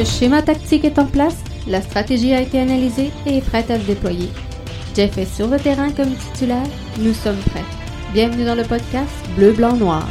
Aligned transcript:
Le 0.00 0.06
schéma 0.06 0.40
tactique 0.40 0.86
est 0.86 0.98
en 0.98 1.04
place, 1.04 1.36
la 1.66 1.82
stratégie 1.82 2.32
a 2.32 2.40
été 2.40 2.58
analysée 2.58 3.10
et 3.26 3.36
est 3.36 3.46
prête 3.46 3.70
à 3.70 3.78
se 3.78 3.84
déployer. 3.84 4.30
Jeff 4.96 5.18
est 5.18 5.26
sur 5.26 5.46
le 5.46 5.58
terrain 5.58 5.90
comme 5.90 6.14
titulaire, 6.14 6.66
nous 7.00 7.12
sommes 7.12 7.36
prêts. 7.50 7.66
Bienvenue 8.14 8.46
dans 8.46 8.54
le 8.54 8.62
podcast 8.62 9.10
Bleu, 9.36 9.52
Blanc, 9.52 9.76
Noir. 9.76 10.08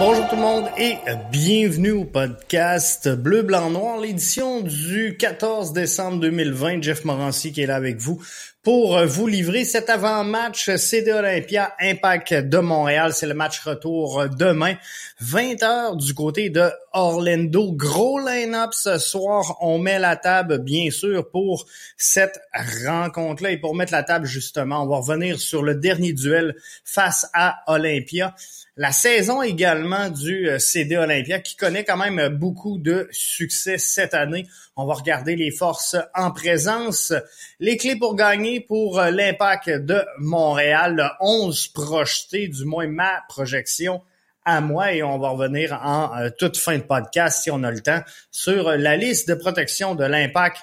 Bonjour 0.00 0.26
tout 0.30 0.36
le 0.36 0.40
monde 0.40 0.70
et 0.78 0.94
bienvenue 1.30 1.90
au 1.90 2.04
podcast 2.06 3.06
Bleu, 3.06 3.42
Blanc, 3.42 3.68
Noir, 3.68 4.00
l'édition 4.00 4.62
du 4.62 5.18
14 5.18 5.74
décembre 5.74 6.20
2020. 6.20 6.80
Jeff 6.80 7.04
Morancy 7.04 7.52
qui 7.52 7.60
est 7.60 7.66
là 7.66 7.76
avec 7.76 7.98
vous 7.98 8.18
pour 8.62 8.98
vous 9.04 9.26
livrer 9.26 9.66
cet 9.66 9.90
avant-match 9.90 10.74
CD 10.76 11.12
Olympia 11.12 11.74
Impact 11.80 12.32
de 12.32 12.58
Montréal. 12.58 13.12
C'est 13.12 13.26
le 13.26 13.34
match 13.34 13.60
retour 13.60 14.24
demain, 14.38 14.74
20h 15.22 16.02
du 16.02 16.14
côté 16.14 16.48
de 16.48 16.70
Orlando. 16.94 17.70
Gros 17.72 18.18
line-up 18.26 18.70
ce 18.72 18.96
soir. 18.96 19.58
On 19.60 19.78
met 19.78 19.98
la 19.98 20.16
table, 20.16 20.60
bien 20.62 20.90
sûr, 20.90 21.30
pour 21.30 21.66
cette 21.98 22.40
rencontre-là. 22.86 23.50
Et 23.50 23.58
pour 23.58 23.74
mettre 23.74 23.92
la 23.92 24.02
table, 24.02 24.24
justement, 24.24 24.82
on 24.82 24.86
va 24.86 24.96
revenir 24.96 25.38
sur 25.38 25.62
le 25.62 25.74
dernier 25.74 26.14
duel 26.14 26.54
face 26.84 27.28
à 27.34 27.58
Olympia. 27.66 28.34
La 28.80 28.92
saison 28.92 29.42
également 29.42 30.08
du 30.08 30.48
euh, 30.48 30.58
CD 30.58 30.96
Olympia 30.96 31.38
qui 31.40 31.54
connaît 31.54 31.84
quand 31.84 31.98
même 31.98 32.28
beaucoup 32.28 32.78
de 32.78 33.08
succès 33.10 33.76
cette 33.76 34.14
année. 34.14 34.46
On 34.74 34.86
va 34.86 34.94
regarder 34.94 35.36
les 35.36 35.50
forces 35.50 35.96
en 36.14 36.30
présence. 36.30 37.12
Les 37.58 37.76
clés 37.76 37.96
pour 37.96 38.16
gagner 38.16 38.58
pour 38.58 38.98
euh, 38.98 39.10
l'impact 39.10 39.68
de 39.68 40.02
Montréal, 40.16 40.94
le 40.96 41.04
11 41.20 41.68
projeté, 41.74 42.48
du 42.48 42.64
moins 42.64 42.86
ma 42.86 43.22
projection 43.28 44.00
à 44.46 44.62
moi 44.62 44.94
et 44.94 45.02
on 45.02 45.18
va 45.18 45.28
revenir 45.28 45.74
en 45.74 46.16
euh, 46.16 46.30
toute 46.38 46.56
fin 46.56 46.78
de 46.78 46.82
podcast 46.82 47.42
si 47.42 47.50
on 47.50 47.62
a 47.62 47.70
le 47.70 47.82
temps 47.82 48.00
sur 48.30 48.70
la 48.78 48.96
liste 48.96 49.28
de 49.28 49.34
protection 49.34 49.94
de 49.94 50.04
l'impact 50.04 50.56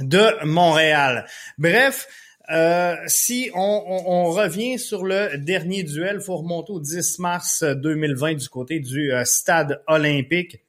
de 0.00 0.44
Montréal. 0.44 1.24
Bref, 1.56 2.08
euh, 2.50 2.96
si 3.06 3.50
on, 3.54 4.30
revient 4.30 4.78
sur 4.78 5.04
le 5.04 5.36
dernier 5.38 5.82
duel, 5.82 6.20
faut 6.20 6.36
remonter 6.36 6.72
au 6.72 6.80
10 6.80 7.18
mars 7.18 7.64
2020 7.64 8.34
du 8.34 8.48
côté 8.48 8.78
du 8.80 9.12
euh, 9.12 9.24
stade 9.24 9.82
olympique. 9.86 10.62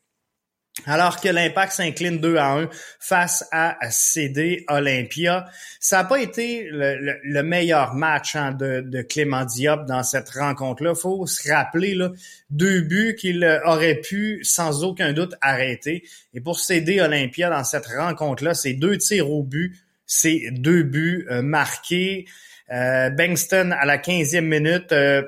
Alors 0.86 1.19
que 1.19 1.28
l'Impact 1.28 1.73
s'incline 1.73 2.19
2 2.19 2.38
à 2.38 2.53
1 2.53 2.69
face 3.00 3.47
à 3.52 3.78
CD 3.89 4.64
Olympia, 4.69 5.45
ça 5.80 5.97
n'a 5.97 6.03
pas 6.03 6.22
été 6.22 6.67
le, 6.69 7.42
meilleur 7.42 7.95
match 7.95 8.36
hein, 8.36 8.52
de, 8.52 8.81
de, 8.81 9.02
Clément 9.02 9.44
Diop 9.44 9.86
dans 9.88 10.03
cette 10.03 10.30
rencontre-là. 10.30 10.94
faut 10.94 11.25
se 11.25 11.52
rappeler 11.52 11.95
là, 11.95 12.12
deux 12.52 12.81
buts 12.81 13.16
qu'il 13.19 13.44
aurait 13.66 14.02
pu 14.02 14.39
sans 14.44 14.84
aucun 14.84 15.14
doute 15.14 15.34
arrêter. 15.41 16.03
Et 16.36 16.41
pour 16.41 16.59
CD 16.59 17.02
Olympia 17.02 17.50
dans 17.50 17.64
cette 17.64 17.88
rencontre-là, 17.88 18.53
c'est 18.53 18.73
deux 18.73 18.97
tirs 18.97 19.31
au 19.31 19.41
but 19.41 19.75
c'est 20.08 20.50
deux 20.52 20.83
buts 20.83 21.27
euh, 21.30 21.41
marqués. 21.41 22.25
Euh, 22.72 23.09
Bengston 23.09 23.72
à 23.72 23.86
la 23.86 23.97
15e 23.97 24.41
minute, 24.41 24.91
euh, 24.94 25.22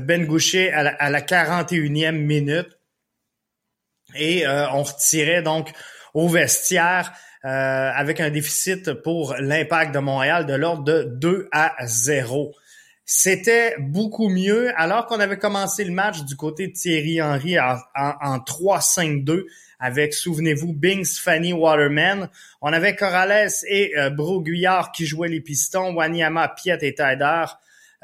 Ben 0.00 0.26
Goucher 0.26 0.70
à 0.72 0.82
la, 0.82 0.90
à 0.90 1.08
la 1.08 1.22
41e 1.22 2.12
minute. 2.12 2.76
Et 4.16 4.44
on 4.46 4.82
retirait 4.82 5.40
donc 5.40 5.70
au 6.14 6.28
vestiaire 6.28 7.12
avec 7.44 8.18
un 8.18 8.30
déficit 8.30 8.92
pour 8.92 9.36
l'impact 9.38 9.94
de 9.94 10.00
Montréal 10.00 10.46
de 10.46 10.54
l'ordre 10.54 10.82
de 10.82 11.04
2 11.04 11.48
à 11.52 11.76
0. 11.86 12.52
C'était 13.04 13.76
beaucoup 13.78 14.28
mieux 14.28 14.72
alors 14.76 15.06
qu'on 15.06 15.20
avait 15.20 15.38
commencé 15.38 15.84
le 15.84 15.92
match 15.92 16.24
du 16.24 16.34
côté 16.34 16.66
de 16.66 16.72
Thierry 16.72 17.22
Henry 17.22 17.60
en, 17.60 17.78
en 17.94 18.38
3-5-2 18.38 19.44
avec, 19.80 20.14
souvenez-vous, 20.14 20.72
Bings, 20.72 21.18
Fanny, 21.18 21.52
Waterman. 21.52 22.28
On 22.60 22.72
avait 22.72 22.94
Corrales 22.94 23.50
et 23.68 23.98
euh, 23.98 24.10
Broguillard 24.10 24.92
qui 24.92 25.06
jouaient 25.06 25.28
les 25.28 25.40
pistons, 25.40 25.94
Wanyama, 25.94 26.48
Piet 26.48 26.78
et 26.82 26.94
Taider 26.94 27.44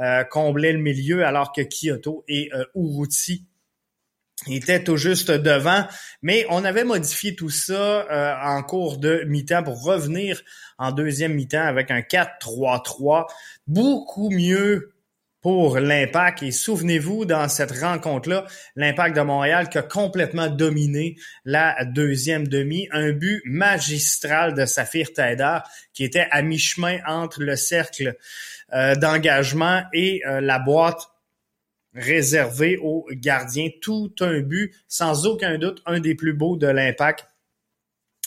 euh, 0.00 0.24
comblaient 0.24 0.72
le 0.72 0.78
milieu, 0.78 1.24
alors 1.24 1.52
que 1.52 1.62
Kyoto 1.62 2.24
et 2.28 2.50
euh, 2.52 2.64
Uruti 2.74 3.46
étaient 4.46 4.84
tout 4.84 4.96
juste 4.96 5.30
devant. 5.30 5.86
Mais 6.22 6.46
on 6.50 6.64
avait 6.64 6.84
modifié 6.84 7.34
tout 7.34 7.48
ça 7.48 8.06
euh, 8.10 8.34
en 8.42 8.62
cours 8.62 8.98
de 8.98 9.24
mi-temps 9.26 9.62
pour 9.62 9.82
revenir 9.82 10.42
en 10.78 10.92
deuxième 10.92 11.34
mi-temps 11.34 11.66
avec 11.66 11.90
un 11.90 12.00
4-3-3. 12.00 13.26
Beaucoup 13.66 14.30
mieux 14.30 14.92
pour 15.46 15.78
l'Impact. 15.78 16.42
Et 16.42 16.50
souvenez-vous, 16.50 17.24
dans 17.24 17.48
cette 17.48 17.70
rencontre-là, 17.70 18.46
l'Impact 18.74 19.14
de 19.14 19.20
Montréal 19.20 19.68
qui 19.68 19.78
a 19.78 19.82
complètement 19.82 20.48
dominé 20.48 21.14
la 21.44 21.84
deuxième 21.84 22.48
demi. 22.48 22.88
Un 22.90 23.12
but 23.12 23.42
magistral 23.44 24.54
de 24.54 24.66
Saphir 24.66 25.12
Taider 25.12 25.58
qui 25.92 26.02
était 26.02 26.26
à 26.32 26.42
mi-chemin 26.42 26.98
entre 27.06 27.44
le 27.44 27.54
cercle 27.54 28.16
euh, 28.72 28.96
d'engagement 28.96 29.84
et 29.92 30.20
euh, 30.26 30.40
la 30.40 30.58
boîte 30.58 31.06
réservée 31.94 32.76
aux 32.78 33.06
gardiens. 33.12 33.68
Tout 33.80 34.12
un 34.18 34.40
but, 34.40 34.74
sans 34.88 35.26
aucun 35.26 35.58
doute, 35.58 35.80
un 35.86 36.00
des 36.00 36.16
plus 36.16 36.32
beaux 36.32 36.56
de 36.56 36.66
l'Impact 36.66 37.24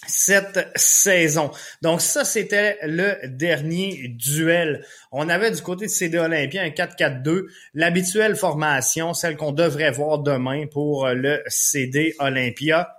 cette 0.07 0.71
saison. 0.75 1.51
Donc 1.81 2.01
ça, 2.01 2.23
c'était 2.23 2.77
le 2.83 3.17
dernier 3.27 4.07
duel. 4.07 4.85
On 5.11 5.29
avait 5.29 5.51
du 5.51 5.61
côté 5.61 5.85
de 5.85 5.91
CD 5.91 6.17
Olympia 6.17 6.61
un 6.61 6.69
4-4-2, 6.69 7.45
l'habituelle 7.73 8.35
formation, 8.35 9.13
celle 9.13 9.35
qu'on 9.35 9.51
devrait 9.51 9.91
voir 9.91 10.19
demain 10.19 10.65
pour 10.67 11.07
le 11.09 11.43
CD 11.47 12.15
Olympia. 12.19 12.95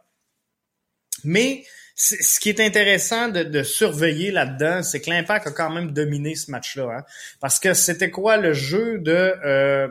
Mais 1.24 1.64
ce 1.96 2.40
qui 2.40 2.48
est 2.48 2.60
intéressant 2.60 3.28
de, 3.28 3.62
surveiller 3.62 4.30
là-dedans, 4.30 4.82
c'est 4.82 5.00
que 5.00 5.10
l'Impact 5.10 5.48
a 5.48 5.50
quand 5.50 5.70
même 5.70 5.92
dominé 5.92 6.34
ce 6.34 6.50
match-là. 6.50 6.98
Hein. 6.98 7.04
Parce 7.40 7.60
que 7.60 7.74
c'était 7.74 8.10
quoi 8.10 8.38
le 8.38 8.54
jeu 8.54 8.98
de 8.98 9.34
euh, 9.44 9.88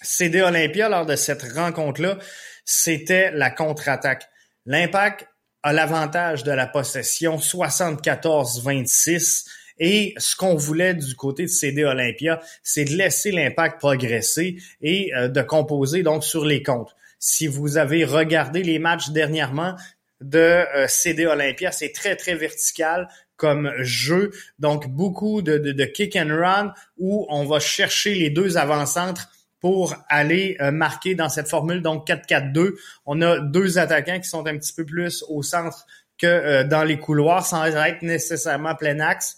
CD 0.00 0.42
Olympia 0.42 0.88
lors 0.88 1.06
de 1.06 1.16
cette 1.16 1.42
rencontre-là? 1.42 2.18
C'était 2.64 3.32
la 3.32 3.50
contre-attaque. 3.50 4.28
L'Impact 4.64 5.26
a 5.62 5.72
l'avantage 5.72 6.42
de 6.44 6.52
la 6.52 6.66
possession 6.66 7.36
74-26. 7.36 9.46
Et 9.78 10.12
ce 10.18 10.36
qu'on 10.36 10.56
voulait 10.56 10.92
du 10.94 11.14
côté 11.14 11.44
de 11.44 11.48
CD 11.48 11.84
Olympia, 11.84 12.40
c'est 12.62 12.84
de 12.84 12.94
laisser 12.94 13.32
l'impact 13.32 13.78
progresser 13.78 14.56
et 14.82 15.10
euh, 15.14 15.28
de 15.28 15.40
composer 15.42 16.02
donc 16.02 16.22
sur 16.24 16.44
les 16.44 16.62
comptes. 16.62 16.94
Si 17.18 17.46
vous 17.46 17.78
avez 17.78 18.04
regardé 18.04 18.62
les 18.62 18.78
matchs 18.78 19.08
dernièrement 19.10 19.74
de 20.20 20.38
euh, 20.38 20.86
CD 20.86 21.24
Olympia, 21.26 21.72
c'est 21.72 21.92
très, 21.92 22.14
très 22.16 22.34
vertical 22.34 23.08
comme 23.36 23.72
jeu. 23.78 24.32
Donc, 24.58 24.86
beaucoup 24.88 25.40
de, 25.40 25.56
de, 25.56 25.84
kick 25.86 26.14
and 26.14 26.28
run 26.28 26.74
où 26.98 27.26
on 27.30 27.46
va 27.46 27.58
chercher 27.58 28.14
les 28.14 28.28
deux 28.28 28.58
avant-centres 28.58 29.30
pour 29.60 29.94
aller 30.08 30.56
euh, 30.60 30.70
marquer 30.70 31.14
dans 31.14 31.28
cette 31.28 31.48
formule, 31.48 31.82
donc 31.82 32.08
4-4-2. 32.08 32.72
On 33.06 33.20
a 33.22 33.38
deux 33.38 33.78
attaquants 33.78 34.18
qui 34.18 34.28
sont 34.28 34.46
un 34.46 34.56
petit 34.56 34.72
peu 34.72 34.84
plus 34.84 35.24
au 35.28 35.42
centre 35.42 35.86
que 36.18 36.26
euh, 36.26 36.64
dans 36.64 36.82
les 36.82 36.98
couloirs, 36.98 37.44
sans 37.44 37.64
être 37.64 38.02
nécessairement 38.02 38.74
plein 38.74 39.00
axe. 39.00 39.36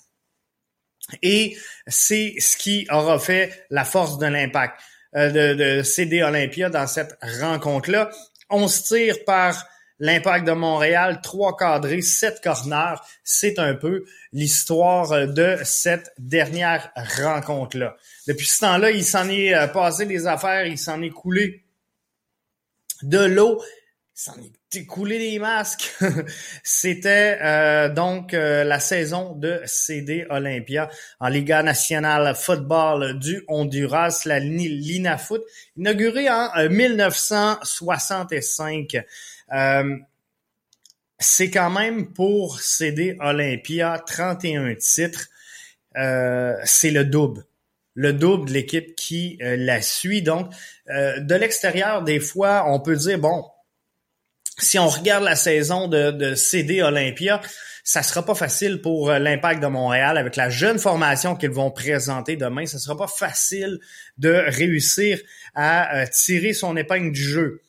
Et 1.23 1.57
c'est 1.87 2.35
ce 2.39 2.57
qui 2.57 2.87
aura 2.91 3.19
fait 3.19 3.67
la 3.71 3.85
force 3.85 4.19
de 4.19 4.27
l'impact 4.27 4.81
euh, 5.17 5.31
de, 5.31 5.55
de 5.55 5.83
CD 5.83 6.23
Olympia 6.23 6.71
dans 6.71 6.87
cette 6.87 7.19
rencontre-là. 7.41 8.11
On 8.49 8.69
se 8.69 8.83
tire 8.83 9.25
par 9.25 9.67
l'impact 9.99 10.47
de 10.47 10.53
Montréal, 10.53 11.21
trois 11.23 11.57
cadrés, 11.57 12.03
sept 12.03 12.41
corners. 12.43 13.01
C'est 13.25 13.59
un 13.59 13.75
peu 13.75 14.05
l'histoire 14.33 15.29
de 15.29 15.59
cette 15.65 16.13
dernière 16.19 16.91
rencontre-là. 16.97 17.97
Depuis 18.27 18.47
ce 18.47 18.61
temps-là, 18.61 18.91
il 18.91 19.05
s'en 19.05 19.29
est 19.29 19.55
euh, 19.55 19.67
passé 19.69 20.07
des 20.07 20.27
affaires, 20.27 20.67
il 20.67 20.79
s'en 20.79 21.03
est 21.03 21.11
coulé 21.11 21.65
de 23.03 23.19
l'eau, 23.19 23.61
il 24.15 24.21
s'en 24.21 24.35
est 24.37 24.77
écoulé 24.77 25.19
des 25.19 25.39
masques. 25.39 25.95
C'était 26.63 27.39
euh, 27.43 27.89
donc 27.89 28.35
euh, 28.35 28.63
la 28.65 28.81
saison 28.81 29.35
de 29.35 29.61
CD 29.65 30.27
Olympia 30.31 30.91
en 31.21 31.29
Liga 31.29 31.63
nationale 31.63 32.35
football 32.35 33.19
du 33.19 33.43
Honduras, 33.49 34.23
la 34.25 34.39
Linafoot, 34.39 35.43
inaugurée 35.77 36.31
en 36.31 36.51
1965. 36.69 38.97
C'est 41.19 41.51
quand 41.51 41.71
même 41.71 42.13
pour 42.13 42.61
CD 42.61 43.17
Olympia 43.21 44.03
31 44.07 44.75
titres. 44.77 45.29
c'est 45.95 46.91
le 46.91 47.05
double 47.05 47.45
le 47.95 48.13
double 48.13 48.49
de 48.49 48.55
l'équipe 48.55 48.95
qui 48.95 49.39
euh, 49.43 49.57
la 49.59 49.83
suit. 49.83 50.23
Donc, 50.23 50.51
euh, 50.91 51.21
de 51.21 51.35
l'extérieur, 51.35 52.03
des 52.03 52.21
fois, 52.21 52.65
on 52.69 52.81
peut 52.81 52.97
dire, 52.97 53.19
bon, 53.19 53.45
si 54.59 54.79
on 54.79 54.89
regarde 54.89 55.25
la 55.25 55.37
saison 55.37 55.89
de, 55.89 56.35
CD 56.35 56.83
Olympia, 56.83 57.41
ça 57.85 58.03
sera 58.03 58.25
pas 58.25 58.35
facile 58.35 58.81
pour 58.81 59.11
euh, 59.11 59.19
l'Impact 59.19 59.63
de 59.63 59.67
Montréal 59.67 60.17
avec 60.17 60.37
la 60.37 60.51
jeune 60.51 60.79
formation 60.79 61.35
qu'ils 61.35 61.51
vont 61.51 61.71
présenter 61.71 62.37
demain. 62.37 62.67
Ça 62.67 62.79
sera 62.79 62.97
pas 62.97 63.09
facile 63.09 63.79
de 64.19 64.31
réussir 64.49 65.21
à 65.55 65.97
euh, 65.97 66.07
tirer 66.07 66.53
son 66.53 66.77
épingle 66.77 67.13
du 67.13 67.23
jeu. 67.23 67.61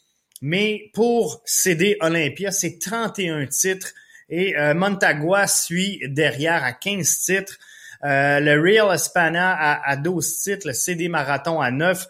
Mais 0.45 0.91
pour 0.93 1.41
CD 1.45 1.95
Olympia, 2.01 2.51
c'est 2.51 2.77
31 2.77 3.47
titres 3.47 3.93
et 4.29 4.57
euh, 4.57 4.73
Montagua 4.73 5.47
suit 5.47 6.01
derrière 6.07 6.63
à 6.63 6.73
15 6.73 7.19
titres. 7.19 7.57
le 8.03 8.61
Real 8.61 8.93
Espana 8.93 9.53
à, 9.53 9.89
à, 9.89 9.95
12 9.95 10.37
titres, 10.43 10.67
le 10.67 10.73
CD 10.73 11.07
Marathon 11.07 11.61
à 11.61 11.71
9. 11.71 12.05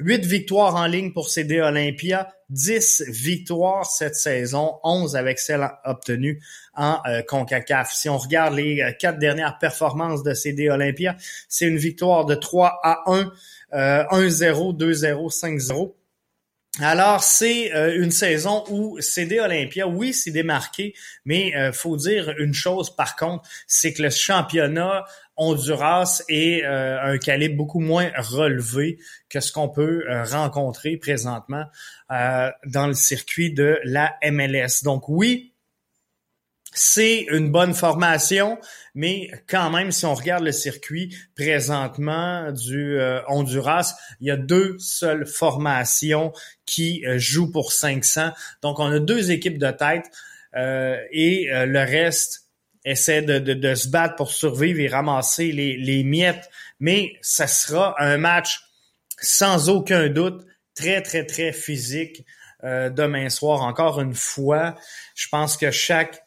8 0.00 0.24
victoires 0.24 0.76
en 0.76 0.86
ligne 0.86 1.12
pour 1.12 1.28
CD 1.28 1.60
Olympia, 1.60 2.32
10 2.48 3.04
victoires 3.08 3.84
cette 3.84 4.16
saison, 4.16 4.78
11 4.82 5.14
avec 5.14 5.38
celles 5.38 5.68
obtenues 5.84 6.42
en 6.74 7.00
euh, 7.06 7.22
CONCACAF. 7.22 7.92
Si 7.92 8.08
on 8.08 8.16
regarde 8.16 8.54
les 8.54 8.80
euh, 8.80 8.92
quatre 8.98 9.18
dernières 9.18 9.58
performances 9.58 10.22
de 10.22 10.32
CD 10.32 10.70
Olympia, 10.70 11.16
c'est 11.48 11.66
une 11.66 11.76
victoire 11.76 12.24
de 12.24 12.34
3 12.34 12.80
à 12.82 13.02
1, 13.06 13.30
1-0, 13.72 14.76
2-0, 14.76 15.30
5-0. 15.30 15.92
Alors, 16.78 17.24
c'est 17.24 17.74
euh, 17.74 18.00
une 18.00 18.12
saison 18.12 18.64
où 18.68 19.00
CD 19.00 19.40
Olympia, 19.40 19.88
oui, 19.88 20.12
s'est 20.12 20.30
démarqué, 20.30 20.94
mais 21.24 21.54
euh, 21.56 21.72
faut 21.72 21.96
dire 21.96 22.32
une 22.38 22.54
chose 22.54 22.94
par 22.94 23.16
contre, 23.16 23.48
c'est 23.66 23.92
que 23.92 24.02
le 24.02 24.10
championnat 24.10 25.04
Honduras 25.36 26.22
est 26.28 26.62
euh, 26.64 27.00
un 27.02 27.18
calibre 27.18 27.56
beaucoup 27.56 27.80
moins 27.80 28.12
relevé 28.16 28.98
que 29.28 29.40
ce 29.40 29.50
qu'on 29.52 29.68
peut 29.68 30.04
euh, 30.08 30.22
rencontrer 30.22 30.96
présentement 30.96 31.64
dans 32.10 32.88
le 32.88 32.94
circuit 32.94 33.52
de 33.52 33.78
la 33.84 34.16
MLS. 34.30 34.82
Donc 34.82 35.08
oui, 35.08 35.49
c'est 36.72 37.26
une 37.30 37.50
bonne 37.50 37.74
formation, 37.74 38.58
mais 38.94 39.30
quand 39.48 39.70
même, 39.70 39.90
si 39.90 40.06
on 40.06 40.14
regarde 40.14 40.44
le 40.44 40.52
circuit 40.52 41.16
présentement 41.34 42.52
du 42.52 42.98
euh, 42.98 43.20
Honduras, 43.28 43.94
il 44.20 44.28
y 44.28 44.30
a 44.30 44.36
deux 44.36 44.76
seules 44.78 45.26
formations 45.26 46.32
qui 46.66 47.04
euh, 47.06 47.18
jouent 47.18 47.50
pour 47.50 47.72
500. 47.72 48.30
Donc, 48.62 48.78
on 48.78 48.86
a 48.86 49.00
deux 49.00 49.32
équipes 49.32 49.58
de 49.58 49.70
tête 49.70 50.10
euh, 50.56 50.96
et 51.10 51.48
le 51.50 51.80
reste 51.80 52.46
essaie 52.84 53.22
de, 53.22 53.74
se 53.74 53.88
battre 53.88 54.16
pour 54.16 54.30
survivre 54.30 54.80
et 54.80 54.88
ramasser 54.88 55.52
les, 55.52 55.76
les 55.76 56.04
miettes. 56.04 56.48
Mais 56.78 57.14
ça 57.20 57.46
sera 57.46 57.94
un 57.98 58.16
match 58.16 58.60
sans 59.20 59.68
aucun 59.68 60.08
doute 60.08 60.46
très, 60.74 61.02
très, 61.02 61.26
très 61.26 61.52
physique 61.52 62.24
demain 62.62 63.28
soir. 63.28 63.62
Encore 63.62 64.00
une 64.00 64.14
fois, 64.14 64.76
je 65.14 65.28
pense 65.28 65.56
que 65.56 65.70
chaque 65.70 66.24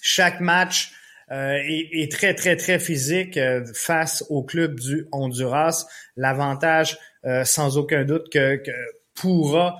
chaque 0.00 0.40
match 0.40 0.92
euh, 1.32 1.60
est, 1.64 2.10
très, 2.10 2.34
très, 2.34 2.56
très 2.56 2.80
physique 2.80 3.36
euh, 3.36 3.64
face 3.72 4.24
au 4.30 4.42
club 4.42 4.80
du 4.80 5.06
Honduras. 5.12 5.86
L'avantage, 6.16 6.98
euh, 7.24 7.44
sans 7.44 7.78
aucun 7.78 8.04
doute, 8.04 8.32
que, 8.32 8.60
pourra 9.14 9.76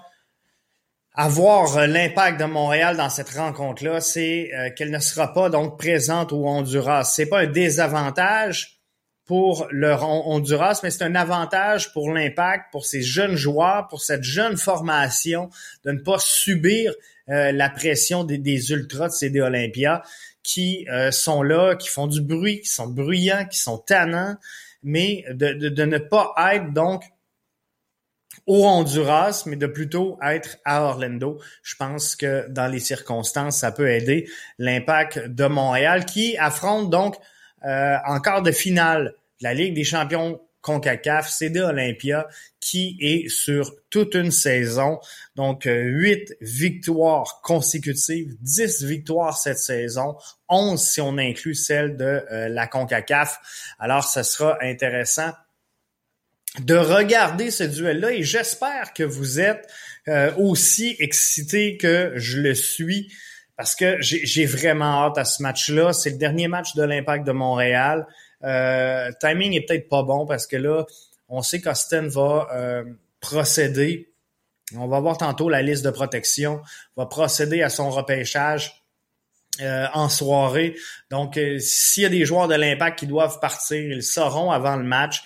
avoir 1.14 1.88
l'impact 1.88 2.38
de 2.38 2.44
Montréal 2.44 2.96
dans 2.96 3.08
cette 3.08 3.30
rencontre-là, 3.30 4.00
c'est 4.00 4.50
qu'elle 4.76 4.90
ne 4.90 5.00
sera 5.00 5.32
pas 5.32 5.50
donc 5.50 5.76
présente 5.78 6.32
au 6.32 6.46
Honduras. 6.46 7.04
C'est 7.04 7.26
pas 7.26 7.40
un 7.40 7.46
désavantage 7.46 8.80
pour 9.24 9.66
le 9.70 9.92
Honduras, 9.92 10.80
mais 10.82 10.90
c'est 10.90 11.04
un 11.04 11.14
avantage 11.14 11.92
pour 11.92 12.12
l'impact, 12.12 12.66
pour 12.70 12.86
ces 12.86 13.02
jeunes 13.02 13.36
joueurs, 13.36 13.88
pour 13.88 14.02
cette 14.02 14.22
jeune 14.22 14.56
formation, 14.56 15.50
de 15.84 15.92
ne 15.92 15.98
pas 15.98 16.18
subir 16.18 16.92
la 17.30 17.70
pression 17.70 18.24
des, 18.24 18.72
ultras 18.72 19.08
de 19.08 19.12
CD 19.12 19.40
Olympia 19.40 20.02
qui 20.42 20.86
euh, 20.90 21.10
sont 21.10 21.42
là, 21.42 21.76
qui 21.76 21.88
font 21.88 22.06
du 22.06 22.20
bruit, 22.20 22.60
qui 22.60 22.68
sont 22.68 22.88
bruyants, 22.88 23.46
qui 23.46 23.58
sont 23.58 23.78
tannants, 23.78 24.36
mais 24.82 25.24
de, 25.30 25.52
de, 25.52 25.84
ne 25.84 25.98
pas 25.98 26.34
être 26.52 26.72
donc 26.72 27.04
au 28.46 28.64
Honduras, 28.64 29.44
mais 29.46 29.56
de 29.56 29.66
plutôt 29.66 30.18
être 30.22 30.58
à 30.64 30.82
Orlando. 30.82 31.40
Je 31.62 31.76
pense 31.76 32.16
que 32.16 32.48
dans 32.48 32.66
les 32.66 32.80
circonstances, 32.80 33.58
ça 33.58 33.70
peut 33.70 33.90
aider 33.90 34.28
l'impact 34.58 35.18
de 35.28 35.46
Montréal 35.46 36.04
qui 36.06 36.36
affronte 36.38 36.90
donc 36.90 37.16
euh, 37.64 37.96
en 38.06 38.20
quart 38.20 38.42
de 38.42 38.50
finale 38.50 39.14
la 39.40 39.54
Ligue 39.54 39.74
des 39.74 39.84
champions 39.84 40.40
CONCACAF, 40.62 41.28
CD 41.28 41.60
Olympia, 41.60 42.28
qui 42.60 42.96
est 43.00 43.28
sur 43.28 43.74
toute 43.88 44.14
une 44.14 44.30
saison. 44.30 45.00
Donc, 45.36 45.66
euh, 45.66 45.82
huit 45.82 46.34
victoires 46.40 47.40
consécutives, 47.42 48.36
10 48.40 48.84
victoires 48.84 49.36
cette 49.36 49.58
saison, 49.58 50.16
11 50.48 50.80
si 50.80 51.00
on 51.00 51.16
inclut 51.18 51.54
celle 51.54 51.96
de 51.96 52.24
euh, 52.30 52.48
la 52.48 52.66
CONCACAF. 52.66 53.40
Alors, 53.78 54.04
ce 54.04 54.22
sera 54.22 54.58
intéressant 54.62 55.32
de 56.58 56.74
regarder 56.74 57.50
ce 57.50 57.64
duel-là 57.64 58.12
et 58.12 58.22
j'espère 58.22 58.92
que 58.92 59.04
vous 59.04 59.40
êtes 59.40 59.68
euh, 60.08 60.34
aussi 60.36 60.96
excités 60.98 61.76
que 61.76 62.12
je 62.16 62.40
le 62.40 62.54
suis 62.54 63.12
parce 63.56 63.74
que 63.74 63.98
j'ai 64.00 64.46
vraiment 64.46 65.04
hâte 65.04 65.18
à 65.18 65.26
ce 65.26 65.42
match-là. 65.42 65.92
C'est 65.92 66.10
le 66.10 66.16
dernier 66.16 66.48
match 66.48 66.74
de 66.74 66.82
l'Impact 66.82 67.26
de 67.26 67.32
Montréal. 67.32 68.06
Euh, 68.44 69.10
timing 69.20 69.52
est 69.54 69.62
peut-être 69.62 69.88
pas 69.88 70.02
bon 70.02 70.26
parce 70.26 70.46
que 70.46 70.56
là, 70.56 70.84
on 71.28 71.42
sait 71.42 71.60
qu'Austin 71.60 72.08
va 72.08 72.48
euh, 72.52 72.84
procéder. 73.20 74.12
On 74.76 74.86
va 74.86 75.00
voir 75.00 75.18
tantôt 75.18 75.48
la 75.48 75.62
liste 75.62 75.84
de 75.84 75.90
protection, 75.90 76.60
va 76.96 77.06
procéder 77.06 77.62
à 77.62 77.70
son 77.70 77.90
repêchage 77.90 78.84
euh, 79.60 79.86
en 79.94 80.08
soirée. 80.08 80.76
Donc, 81.10 81.38
s'il 81.58 82.04
y 82.04 82.06
a 82.06 82.08
des 82.08 82.24
joueurs 82.24 82.48
de 82.48 82.54
l'impact 82.54 83.00
qui 83.00 83.06
doivent 83.06 83.40
partir, 83.40 83.80
ils 83.80 84.02
sauront 84.02 84.50
avant 84.50 84.76
le 84.76 84.84
match. 84.84 85.22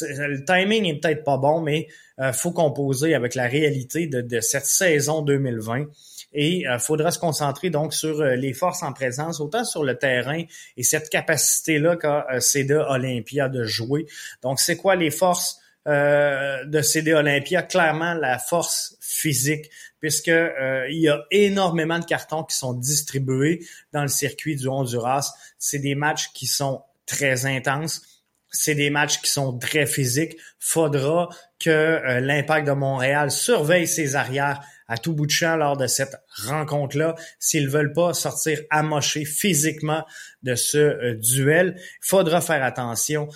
Le 0.00 0.44
timing 0.44 0.86
est 0.86 1.00
peut-être 1.00 1.24
pas 1.24 1.36
bon, 1.38 1.60
mais 1.60 1.88
il 2.18 2.32
faut 2.32 2.52
composer 2.52 3.14
avec 3.14 3.34
la 3.34 3.48
réalité 3.48 4.06
de, 4.06 4.20
de 4.20 4.40
cette 4.40 4.66
saison 4.66 5.22
2020 5.22 5.86
et 6.34 6.56
il 6.58 6.66
euh, 6.66 6.78
faudra 6.78 7.10
se 7.10 7.18
concentrer 7.18 7.70
donc 7.70 7.94
sur 7.94 8.20
euh, 8.20 8.34
les 8.34 8.52
forces 8.52 8.82
en 8.82 8.92
présence, 8.92 9.40
autant 9.40 9.64
sur 9.64 9.84
le 9.84 9.96
terrain 9.96 10.42
et 10.76 10.82
cette 10.82 11.08
capacité-là 11.08 11.96
qu'a 11.96 12.26
euh, 12.32 12.40
CD 12.40 12.74
Olympia 12.74 13.48
de 13.48 13.64
jouer. 13.64 14.06
Donc, 14.42 14.60
c'est 14.60 14.76
quoi 14.76 14.96
les 14.96 15.10
forces 15.10 15.60
de 15.86 16.80
CD 16.80 17.12
Olympia? 17.12 17.62
Clairement, 17.62 18.14
la 18.14 18.38
force 18.38 18.96
physique, 19.02 19.70
puisque 20.00 20.28
il 20.28 20.98
y 20.98 21.10
a 21.10 21.22
énormément 21.30 21.98
de 21.98 22.06
cartons 22.06 22.42
qui 22.42 22.56
sont 22.56 22.72
distribués 22.72 23.62
dans 23.92 24.00
le 24.00 24.08
circuit 24.08 24.56
du 24.56 24.66
Honduras. 24.66 25.34
C'est 25.58 25.80
des 25.80 25.94
matchs 25.94 26.32
qui 26.32 26.46
sont 26.46 26.82
très 27.04 27.44
intenses 27.44 28.22
c'est 28.56 28.76
des 28.76 28.88
matchs 28.88 29.20
qui 29.20 29.28
sont 29.28 29.58
très 29.58 29.84
physiques. 29.84 30.36
Faudra 30.60 31.28
que 31.58 32.20
l'Impact 32.20 32.68
de 32.68 32.72
Montréal 32.72 33.32
surveille 33.32 33.88
ses 33.88 34.14
arrières 34.14 34.60
à 34.86 34.98
tout 34.98 35.14
bout 35.14 35.26
de 35.26 35.30
champ 35.30 35.56
lors 35.56 35.76
de 35.76 35.86
cette 35.86 36.16
rencontre-là. 36.46 37.14
S'ils 37.38 37.68
veulent 37.68 37.92
pas 37.92 38.14
sortir 38.14 38.60
amochés 38.70 39.24
physiquement 39.24 40.04
de 40.42 40.54
ce 40.54 40.78
euh, 40.78 41.14
duel, 41.14 41.74
il 41.76 42.06
faudra 42.08 42.40
faire 42.40 42.62
attention 42.62 43.28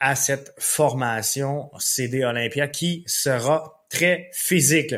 à 0.00 0.14
cette 0.14 0.52
formation 0.58 1.70
CD 1.78 2.24
Olympia 2.24 2.68
qui 2.68 3.04
sera 3.06 3.86
très 3.88 4.28
physique. 4.32 4.94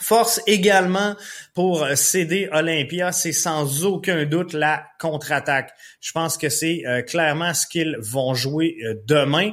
Force 0.00 0.40
également 0.46 1.14
pour 1.54 1.86
CD 1.94 2.48
Olympia, 2.52 3.12
c'est 3.12 3.32
sans 3.32 3.84
aucun 3.84 4.24
doute 4.24 4.54
la 4.54 4.86
contre-attaque. 4.98 5.72
Je 6.00 6.12
pense 6.12 6.38
que 6.38 6.48
c'est 6.48 6.82
euh, 6.86 7.02
clairement 7.02 7.52
ce 7.52 7.66
qu'ils 7.66 7.96
vont 8.00 8.32
jouer 8.32 8.76
euh, 8.84 8.94
demain. 9.06 9.52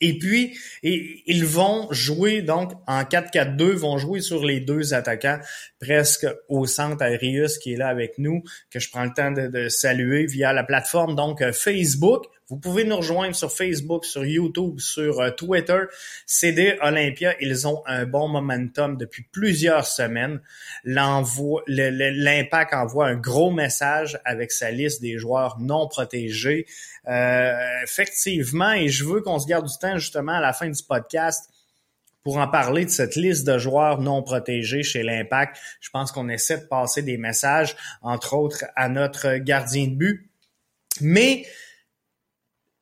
Et 0.00 0.18
puis, 0.18 0.56
ils 0.82 1.44
vont 1.44 1.88
jouer 1.90 2.42
donc 2.42 2.72
en 2.86 3.02
4-4-2, 3.02 3.72
vont 3.72 3.98
jouer 3.98 4.20
sur 4.20 4.44
les 4.44 4.60
deux 4.60 4.94
attaquants, 4.94 5.40
presque 5.80 6.26
au 6.48 6.66
centre 6.66 7.02
Arius 7.02 7.58
qui 7.58 7.72
est 7.72 7.76
là 7.76 7.88
avec 7.88 8.18
nous, 8.18 8.42
que 8.70 8.78
je 8.78 8.90
prends 8.90 9.04
le 9.04 9.12
temps 9.12 9.32
de, 9.32 9.48
de 9.48 9.68
saluer 9.68 10.26
via 10.26 10.52
la 10.52 10.62
plateforme 10.62 11.14
donc 11.14 11.42
euh, 11.42 11.52
Facebook. 11.52 12.26
Vous 12.50 12.56
pouvez 12.56 12.84
nous 12.84 12.96
rejoindre 12.96 13.34
sur 13.34 13.52
Facebook, 13.52 14.06
sur 14.06 14.24
YouTube, 14.24 14.78
sur 14.78 15.20
euh, 15.20 15.30
Twitter. 15.30 15.80
CD 16.24 16.78
Olympia, 16.80 17.34
ils 17.40 17.68
ont 17.68 17.82
un 17.84 18.06
bon 18.06 18.26
momentum 18.26 18.96
depuis 18.96 19.22
plusieurs 19.30 19.86
semaines. 19.86 20.40
L'impact 20.84 22.72
envoie 22.72 23.08
un 23.08 23.16
gros 23.16 23.50
message 23.50 24.18
avec 24.24 24.50
sa 24.50 24.70
liste 24.70 25.02
des 25.02 25.18
joueurs 25.18 25.58
non 25.60 25.88
protégés. 25.88 26.64
Euh, 27.06 27.54
effectivement, 27.82 28.72
et 28.72 28.88
je 28.88 29.04
veux 29.04 29.20
qu'on 29.20 29.38
se 29.38 29.46
garde 29.46 29.66
du 29.66 29.76
temps 29.78 29.98
justement 29.98 30.32
à 30.32 30.40
la 30.40 30.54
fin 30.54 30.70
du 30.70 30.82
podcast 30.82 31.50
pour 32.22 32.38
en 32.38 32.48
parler 32.48 32.86
de 32.86 32.90
cette 32.90 33.14
liste 33.14 33.46
de 33.46 33.58
joueurs 33.58 34.00
non 34.00 34.22
protégés 34.22 34.82
chez 34.82 35.02
l'Impact. 35.02 35.58
Je 35.80 35.90
pense 35.90 36.12
qu'on 36.12 36.30
essaie 36.30 36.58
de 36.58 36.64
passer 36.64 37.02
des 37.02 37.18
messages, 37.18 37.76
entre 38.00 38.34
autres 38.34 38.64
à 38.74 38.88
notre 38.88 39.36
gardien 39.36 39.86
de 39.88 39.94
but. 39.94 40.30
Mais 41.02 41.44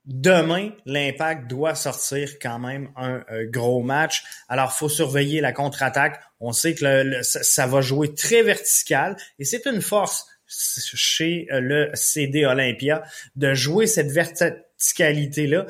Demain, 0.07 0.71
l'Impact 0.85 1.49
doit 1.49 1.75
sortir 1.75 2.39
quand 2.41 2.61
même 2.61 2.91
un, 2.97 3.25
gros 3.47 3.83
match. 3.83 4.23
Alors, 4.49 4.73
faut 4.73 4.89
surveiller 4.89 5.41
la 5.41 5.53
contre-attaque. 5.53 6.21
On 6.39 6.53
sait 6.53 6.75
que 6.75 7.23
ça, 7.23 7.67
va 7.67 7.81
jouer 7.81 8.15
très 8.15 8.43
vertical 8.43 9.17
et 9.41 9.45
c'est 9.45 9.67
une 9.67 9.83
force 9.83 10.29
chez 10.47 11.49
le 11.51 11.91
CD 11.95 12.45
Olympia 12.45 13.03
de 13.35 13.53
jouer 13.55 13.89
cette 13.89 14.13
verticalité-là 14.13 15.67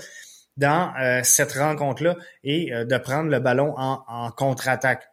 dans 0.58 0.92
euh, 1.00 1.20
cette 1.22 1.52
rencontre-là 1.52 2.16
et 2.44 2.72
euh, 2.72 2.84
de 2.84 2.96
prendre 2.98 3.30
le 3.30 3.40
ballon 3.40 3.74
en, 3.76 4.30
contre-attaque. 4.32 5.08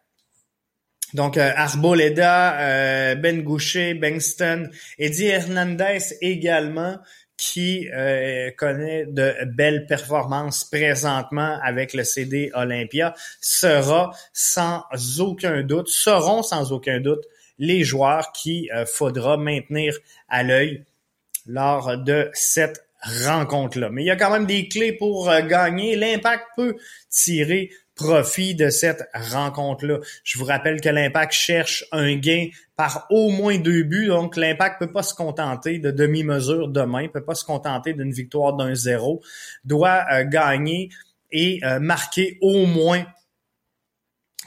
Donc, 1.13 1.37
euh, 1.37 1.51
Arboleda, 1.55 3.15
Ben 3.15 3.43
Goucher, 3.43 3.93
Bengston, 3.93 4.69
Eddie 4.97 5.27
Hernandez 5.27 5.99
également, 6.21 6.97
qui 7.51 7.87
connaît 8.57 9.05
de 9.05 9.33
belles 9.45 9.85
performances 9.85 10.63
présentement 10.63 11.59
avec 11.63 11.93
le 11.93 12.03
CD 12.03 12.51
Olympia, 12.53 13.13
sera 13.41 14.11
sans 14.31 14.83
aucun 15.19 15.61
doute, 15.63 15.89
seront 15.89 16.43
sans 16.43 16.71
aucun 16.71 16.99
doute 16.99 17.23
les 17.59 17.83
joueurs 17.83 18.31
qu'il 18.31 18.69
faudra 18.85 19.37
maintenir 19.37 19.97
à 20.29 20.43
l'œil 20.43 20.85
lors 21.45 21.97
de 21.97 22.29
cette 22.33 22.85
rencontre-là. 23.03 23.89
Mais 23.91 24.03
il 24.03 24.05
y 24.05 24.11
a 24.11 24.15
quand 24.15 24.31
même 24.31 24.45
des 24.45 24.67
clés 24.67 24.93
pour 24.93 25.29
euh, 25.29 25.41
gagner. 25.41 25.95
L'impact 25.95 26.45
peut 26.55 26.75
tirer 27.09 27.71
profit 27.95 28.55
de 28.55 28.69
cette 28.69 29.07
rencontre-là. 29.13 29.99
Je 30.23 30.37
vous 30.37 30.45
rappelle 30.45 30.81
que 30.81 30.89
l'Impact 30.89 31.33
cherche 31.33 31.85
un 31.91 32.15
gain 32.15 32.47
par 32.75 33.05
au 33.09 33.29
moins 33.29 33.59
deux 33.59 33.83
buts, 33.83 34.07
donc 34.07 34.35
l'Impact 34.35 34.79
peut 34.79 34.91
pas 34.91 35.03
se 35.03 35.13
contenter 35.13 35.79
de 35.79 35.91
demi-mesure 35.91 36.69
demain, 36.69 37.07
peut 37.07 37.23
pas 37.23 37.35
se 37.35 37.45
contenter 37.45 37.93
d'une 37.93 38.11
victoire 38.11 38.55
d'un 38.55 38.73
zéro, 38.73 39.21
doit 39.63 40.05
euh, 40.11 40.23
gagner 40.25 40.89
et 41.31 41.59
euh, 41.63 41.79
marquer 41.79 42.37
au 42.41 42.65
moins 42.65 43.05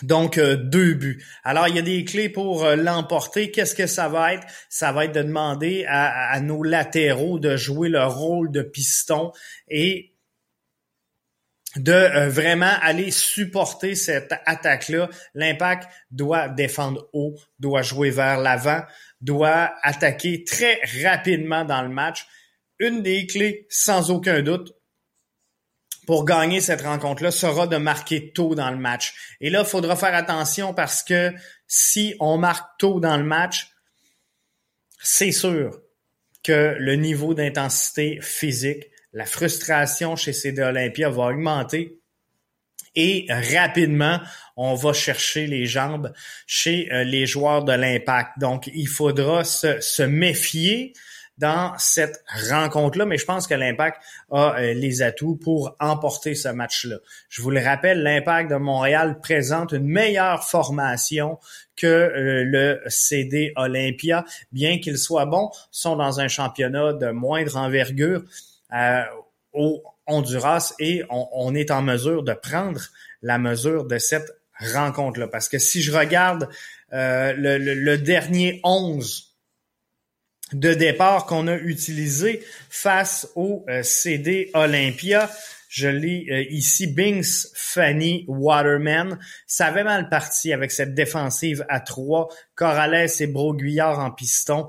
donc, 0.03 0.37
euh, 0.37 0.57
deux 0.57 0.93
buts. 0.93 1.25
Alors, 1.43 1.69
il 1.69 1.76
y 1.76 1.79
a 1.79 1.83
des 1.83 2.05
clés 2.05 2.29
pour 2.29 2.67
l'emporter. 2.67 3.50
Qu'est-ce 3.50 3.75
que 3.75 3.87
ça 3.87 4.11
va 4.11 4.35
être? 4.35 4.47
Ça 4.69 4.93
va 4.93 5.07
être 5.07 5.15
de 5.15 5.23
demander 5.23 5.87
à, 5.88 6.38
nos 6.41 6.62
latéraux 6.62 7.38
de 7.38 7.57
jouer 7.57 7.88
le 7.88 8.05
rôle 8.05 8.50
de 8.50 8.61
piston 8.61 9.33
et 9.69 10.12
de 11.76 11.92
euh, 11.92 12.28
vraiment 12.28 12.73
aller 12.83 13.11
supporter 13.11 13.95
cette 13.95 14.35
attaque-là. 14.47 15.09
L'impact 15.35 15.88
doit 16.11 16.49
défendre 16.49 17.09
haut, 17.12 17.35
doit 17.59 17.83
jouer 17.83 18.11
vers 18.11 18.38
l'avant, 18.38 18.83
doit 19.21 19.75
attaquer 19.83 20.45
très 20.45 20.80
rapidement 21.04 21.64
dans 21.64 21.83
le 21.83 21.88
match. 21.88 22.26
Une 22.78 23.02
des 23.02 23.26
clés, 23.26 23.66
sans 23.71 24.11
aucun 24.11 24.42
doute, 24.42 24.73
pour 26.06 26.25
gagner 26.25 26.61
cette 26.61 26.83
rencontre-là 26.83 27.30
sera 27.30 27.66
de 27.66 27.76
marquer 27.76 28.33
tôt 28.33 28.54
dans 28.54 28.71
le 28.71 28.76
match. 28.76 29.37
Et 29.40 29.50
là, 29.50 29.61
il 29.61 29.66
faudra 29.66 29.97
faire 29.97 30.14
attention 30.14 30.73
parce 30.73 31.02
que 31.02 31.33
si 31.66 32.14
on 32.21 32.38
marque 32.38 32.78
tôt 32.78 33.00
dans 33.00 33.16
le 33.16 33.25
match, 33.25 33.73
c'est 35.02 35.33
sûr 35.33 35.80
que 36.45 36.76
le 36.78 36.95
niveau 36.95 37.35
d'intensité 37.35 38.21
physique, 38.23 38.85
la 39.16 39.25
frustration 39.25 40.14
chez 40.14 40.35
CD 40.35 40.62
Olympia 40.62 41.08
va 41.08 41.28
augmenter 41.28 41.99
et 42.94 43.26
rapidement, 43.28 44.20
on 44.56 44.75
va 44.75 44.92
chercher 44.92 45.46
les 45.46 45.64
jambes 45.64 46.12
chez 46.46 46.92
euh, 46.92 47.02
les 47.02 47.26
joueurs 47.26 47.64
de 47.64 47.73
l'impact. 47.73 48.38
Donc, 48.38 48.70
il 48.75 48.88
faudra 48.88 49.42
se, 49.42 49.80
se 49.80 50.02
méfier 50.02 50.92
dans 51.38 51.75
cette 51.78 52.23
rencontre-là, 52.50 53.06
mais 53.06 53.16
je 53.16 53.25
pense 53.25 53.46
que 53.46 53.54
l'Impact 53.54 54.02
a 54.30 54.56
euh, 54.58 54.75
les 54.75 55.02
atouts 55.02 55.37
pour 55.37 55.76
emporter 55.80 56.35
ce 56.35 56.49
match-là. 56.49 56.96
Je 57.28 57.42
vous 57.42 57.50
le 57.50 57.62
rappelle, 57.62 58.02
l'Impact 58.02 58.50
de 58.50 58.56
Montréal 58.56 59.18
présente 59.20 59.73
une 59.73 59.87
meilleure 59.87 60.44
formation 60.44 61.38
que 61.75 61.87
euh, 61.87 62.44
le 62.44 62.82
CD 62.88 63.52
Olympia, 63.56 64.25
bien 64.52 64.78
qu'ils 64.78 64.99
soient 64.99 65.26
bons, 65.26 65.50
sont 65.70 65.96
dans 65.96 66.20
un 66.20 66.28
championnat 66.28 66.94
de 66.94 67.11
moindre 67.11 67.56
envergure 67.56 68.23
au 69.52 69.82
Honduras 70.06 70.75
et 70.78 71.02
on, 71.11 71.54
est 71.54 71.70
en 71.70 71.82
mesure 71.82 72.23
de 72.23 72.32
prendre 72.32 72.80
la 73.23 73.38
mesure 73.38 73.85
de 73.87 73.99
cette 73.99 74.30
rencontre-là. 74.61 75.28
Parce 75.28 75.49
que 75.49 75.58
si 75.58 75.82
je 75.82 75.92
regarde 75.92 76.49
le, 76.90 77.58
le, 77.58 77.99
dernier 77.99 78.61
11 78.64 79.26
de 80.52 80.75
départ 80.75 81.26
qu'on 81.26 81.49
a 81.49 81.56
utilisé 81.56 82.42
face 82.70 83.28
au 83.35 83.64
euh, 83.68 83.82
CD 83.82 84.50
Olympia. 84.54 85.30
Je 85.68 85.88
lis 85.88 86.30
euh, 86.30 86.44
ici 86.50 86.87
Binks, 86.87 87.49
Fanny, 87.54 88.25
Waterman. 88.28 89.18
Ça 89.46 89.66
avait 89.66 89.85
mal 89.85 90.08
parti 90.08 90.52
avec 90.52 90.70
cette 90.70 90.94
défensive 90.94 91.66
à 91.68 91.80
trois. 91.80 92.28
Corrales 92.54 93.08
et 93.18 93.26
Broguillard 93.26 93.99
en 93.99 94.12
piston. 94.12 94.68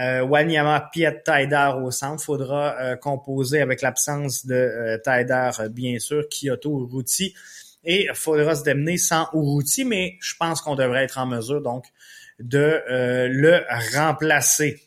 Euh, 0.00 0.22
Wanyama, 0.22 0.88
Piet, 0.92 1.22
Taider 1.24 1.72
au 1.80 1.90
centre. 1.90 2.22
Faudra 2.22 2.76
euh, 2.80 2.96
composer 2.96 3.60
avec 3.60 3.82
l'absence 3.82 4.46
de 4.46 5.00
Taider, 5.04 5.50
bien 5.70 5.98
sûr, 5.98 6.24
Kyoto, 6.28 6.86
Uruti. 6.88 7.34
Et 7.84 8.08
faudra 8.14 8.54
se 8.54 8.62
démener 8.62 8.96
sans 8.96 9.28
Uruti, 9.34 9.84
mais 9.84 10.16
je 10.20 10.34
pense 10.38 10.60
qu'on 10.62 10.74
devrait 10.74 11.04
être 11.04 11.18
en 11.18 11.26
mesure 11.26 11.60
donc 11.60 11.84
de 12.38 12.82
le 12.88 13.62
remplacer. 13.94 14.80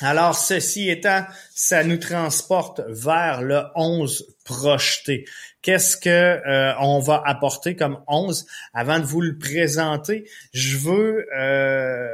Alors, 0.00 0.34
ceci 0.34 0.90
étant, 0.90 1.24
ça 1.54 1.84
nous 1.84 1.98
transporte 1.98 2.80
vers 2.88 3.42
le 3.42 3.62
11 3.76 4.36
projeté. 4.44 5.24
Qu'est-ce 5.62 5.96
que 5.96 6.10
euh, 6.10 6.74
on 6.80 6.98
va 6.98 7.22
apporter 7.24 7.76
comme 7.76 8.02
11 8.08 8.44
Avant 8.74 8.98
de 8.98 9.04
vous 9.04 9.20
le 9.20 9.38
présenter, 9.38 10.28
je 10.52 10.76
veux 10.76 11.26
euh, 11.38 12.06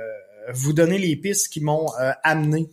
vous 0.52 0.72
donner 0.72 0.98
les 0.98 1.16
pistes 1.16 1.48
qui 1.48 1.60
m'ont 1.60 1.86
euh, 2.00 2.12
amené 2.22 2.68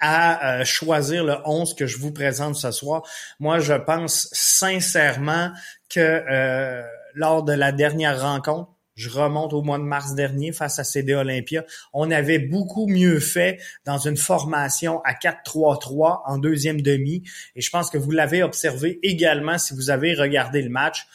à 0.00 0.64
choisir 0.64 1.24
le 1.24 1.36
11 1.46 1.74
que 1.74 1.86
je 1.86 1.96
vous 1.96 2.12
présente 2.12 2.56
ce 2.56 2.70
soir. 2.72 3.02
Moi, 3.40 3.58
je 3.58 3.72
pense 3.72 4.28
sincèrement 4.32 5.50
que 5.88 6.84
lors 7.14 7.42
de 7.42 7.54
la 7.54 7.72
dernière 7.72 8.20
rencontre, 8.20 8.74
je 8.94 9.10
remonte 9.10 9.52
au 9.52 9.62
mois 9.62 9.78
de 9.78 9.82
mars 9.82 10.14
dernier 10.14 10.52
face 10.52 10.78
à 10.78 10.84
CD 10.84 11.14
Olympia. 11.14 11.64
On 11.92 12.10
avait 12.10 12.38
beaucoup 12.38 12.86
mieux 12.86 13.18
fait 13.18 13.58
dans 13.84 13.98
une 13.98 14.16
formation 14.16 15.00
à 15.04 15.14
4-3-3 15.14 16.22
en 16.26 16.38
deuxième 16.38 16.80
demi. 16.80 17.22
Et 17.56 17.60
je 17.60 17.70
pense 17.70 17.90
que 17.90 17.98
vous 17.98 18.12
l'avez 18.12 18.42
observé 18.42 19.00
également 19.02 19.58
si 19.58 19.74
vous 19.74 19.90
avez 19.90 20.14
regardé 20.14 20.62
le 20.62 20.70
match. 20.70 21.06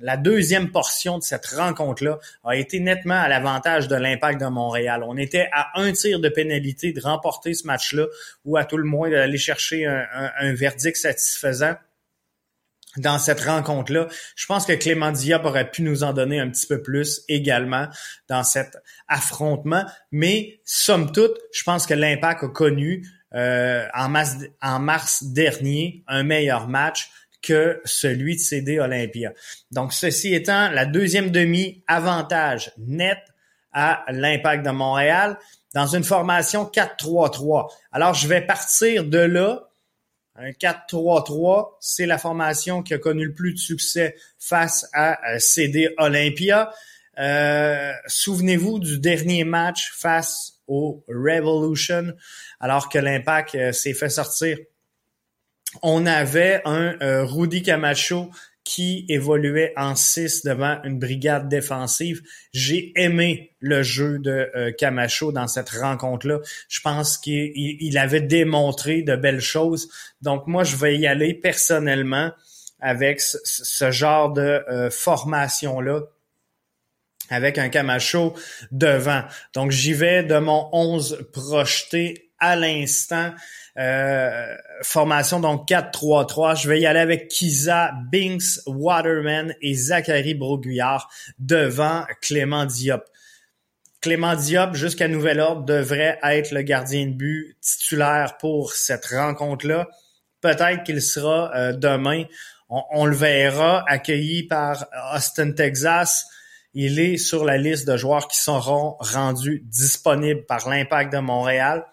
La 0.00 0.16
deuxième 0.16 0.70
portion 0.70 1.18
de 1.18 1.22
cette 1.22 1.46
rencontre-là 1.46 2.18
a 2.44 2.56
été 2.56 2.80
nettement 2.80 3.20
à 3.20 3.28
l'avantage 3.28 3.88
de 3.88 3.96
l'impact 3.96 4.40
de 4.40 4.46
Montréal. 4.46 5.04
On 5.06 5.16
était 5.16 5.48
à 5.52 5.80
un 5.80 5.92
tir 5.92 6.18
de 6.18 6.28
pénalité 6.28 6.92
de 6.92 7.00
remporter 7.00 7.54
ce 7.54 7.66
match-là 7.66 8.06
ou 8.44 8.56
à 8.56 8.64
tout 8.64 8.78
le 8.78 8.84
moins 8.84 9.10
d'aller 9.10 9.38
chercher 9.38 9.86
un, 9.86 10.54
verdict 10.54 10.96
satisfaisant 10.96 11.74
dans 12.96 13.18
cette 13.18 13.40
rencontre-là. 13.40 14.08
Je 14.36 14.46
pense 14.46 14.66
que 14.66 14.72
Clément 14.72 15.12
Diop 15.12 15.44
aurait 15.44 15.70
pu 15.70 15.82
nous 15.82 16.04
en 16.04 16.12
donner 16.12 16.40
un 16.40 16.50
petit 16.50 16.66
peu 16.66 16.82
plus 16.82 17.22
également 17.28 17.88
dans 18.28 18.44
cet 18.44 18.76
affrontement. 19.08 19.84
Mais 20.10 20.60
somme 20.64 21.12
toute, 21.12 21.38
je 21.52 21.62
pense 21.64 21.86
que 21.86 21.94
l'Impact 21.94 22.44
a 22.44 22.48
connu 22.48 23.06
euh, 23.34 23.86
en 23.94 24.78
mars 24.78 25.22
dernier 25.22 26.04
un 26.06 26.22
meilleur 26.22 26.68
match 26.68 27.10
que 27.42 27.80
celui 27.84 28.36
de 28.36 28.40
CD 28.40 28.78
Olympia. 28.78 29.32
Donc, 29.70 29.92
ceci 29.92 30.34
étant, 30.34 30.70
la 30.70 30.86
deuxième 30.86 31.30
demi, 31.30 31.82
avantage 31.86 32.72
net 32.78 33.18
à 33.72 34.04
l'Impact 34.10 34.64
de 34.64 34.70
Montréal 34.70 35.38
dans 35.74 35.86
une 35.86 36.04
formation 36.04 36.64
4-3-3. 36.64 37.70
Alors, 37.90 38.14
je 38.14 38.28
vais 38.28 38.42
partir 38.42 39.04
de 39.04 39.18
là 39.18 39.68
un 40.34 40.50
4-3-3, 40.50 41.72
c'est 41.80 42.06
la 42.06 42.16
formation 42.16 42.82
qui 42.82 42.94
a 42.94 42.98
connu 42.98 43.26
le 43.26 43.34
plus 43.34 43.52
de 43.52 43.58
succès 43.58 44.16
face 44.38 44.88
à 44.94 45.38
CD 45.38 45.94
Olympia. 45.98 46.72
Euh, 47.18 47.92
souvenez-vous 48.06 48.78
du 48.78 48.98
dernier 48.98 49.44
match 49.44 49.92
face 49.94 50.54
au 50.66 51.04
Revolution, 51.06 52.14
alors 52.60 52.88
que 52.88 52.98
l'Impact 52.98 53.54
euh, 53.54 53.72
s'est 53.72 53.92
fait 53.92 54.08
sortir. 54.08 54.56
On 55.80 56.04
avait 56.06 56.60
un 56.64 56.96
euh, 57.00 57.24
Rudy 57.24 57.62
Camacho 57.62 58.30
qui 58.64 59.04
évoluait 59.08 59.72
en 59.76 59.96
6 59.96 60.44
devant 60.44 60.80
une 60.84 60.98
brigade 60.98 61.48
défensive. 61.48 62.22
J'ai 62.52 62.92
aimé 62.96 63.54
le 63.60 63.82
jeu 63.82 64.18
de 64.18 64.50
euh, 64.54 64.72
Camacho 64.72 65.32
dans 65.32 65.48
cette 65.48 65.70
rencontre-là. 65.70 66.40
Je 66.68 66.80
pense 66.80 67.18
qu'il 67.18 67.98
avait 67.98 68.20
démontré 68.20 69.02
de 69.02 69.16
belles 69.16 69.40
choses. 69.40 69.88
Donc 70.20 70.46
moi, 70.46 70.62
je 70.62 70.76
vais 70.76 70.96
y 70.96 71.06
aller 71.06 71.34
personnellement 71.34 72.30
avec 72.80 73.20
ce, 73.20 73.90
genre 73.90 74.32
de 74.32 74.62
euh, 74.68 74.90
formation-là 74.90 76.02
avec 77.30 77.58
un 77.58 77.68
Camacho 77.68 78.34
devant. 78.70 79.22
Donc 79.54 79.70
j'y 79.70 79.94
vais 79.94 80.22
de 80.22 80.38
mon 80.38 80.68
11 80.72 81.28
projeté 81.32 82.31
à 82.42 82.56
l'instant. 82.56 83.32
Euh, 83.78 84.54
formation 84.82 85.40
donc 85.40 85.68
4-3-3. 85.68 86.60
Je 86.60 86.68
vais 86.68 86.80
y 86.80 86.86
aller 86.86 87.00
avec 87.00 87.28
Kiza, 87.28 87.92
Binks, 88.10 88.60
Waterman 88.66 89.54
et 89.62 89.74
Zachary 89.74 90.34
Broguillard 90.34 91.08
devant 91.38 92.04
Clément 92.20 92.66
Diop. 92.66 93.04
Clément 94.02 94.34
Diop, 94.34 94.74
jusqu'à 94.74 95.06
nouvel 95.08 95.40
ordre, 95.40 95.64
devrait 95.64 96.18
être 96.24 96.50
le 96.50 96.62
gardien 96.62 97.06
de 97.06 97.12
but 97.12 97.56
titulaire 97.60 98.36
pour 98.38 98.74
cette 98.74 99.06
rencontre-là. 99.06 99.88
Peut-être 100.40 100.82
qu'il 100.82 101.00
sera 101.00 101.54
euh, 101.54 101.72
demain. 101.72 102.24
On, 102.68 103.04
le 103.04 103.14
verra, 103.14 103.84
accueilli 103.86 104.44
par 104.44 104.86
Austin, 105.14 105.52
Texas. 105.52 106.26
Il 106.74 106.98
est 106.98 107.18
sur 107.18 107.44
la 107.44 107.58
liste 107.58 107.86
de 107.86 107.98
joueurs 107.98 108.26
qui 108.28 108.38
seront 108.38 108.96
rendus 108.98 109.62
disponibles 109.66 110.46
par 110.46 110.68
l'Impact 110.68 111.12
de 111.12 111.18
Montréal. 111.18 111.84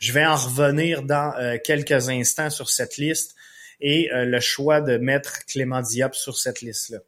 Je 0.00 0.12
vais 0.12 0.24
en 0.24 0.34
revenir 0.34 1.02
dans 1.02 1.34
euh, 1.36 1.58
quelques 1.62 2.08
instants 2.08 2.50
sur 2.50 2.70
cette 2.70 2.96
liste 2.96 3.36
et 3.80 4.10
euh, 4.12 4.24
le 4.24 4.40
choix 4.40 4.80
de 4.80 4.96
mettre 4.96 5.44
Clément 5.44 5.82
Diop 5.82 6.14
sur 6.14 6.38
cette 6.38 6.62
liste-là. 6.62 6.98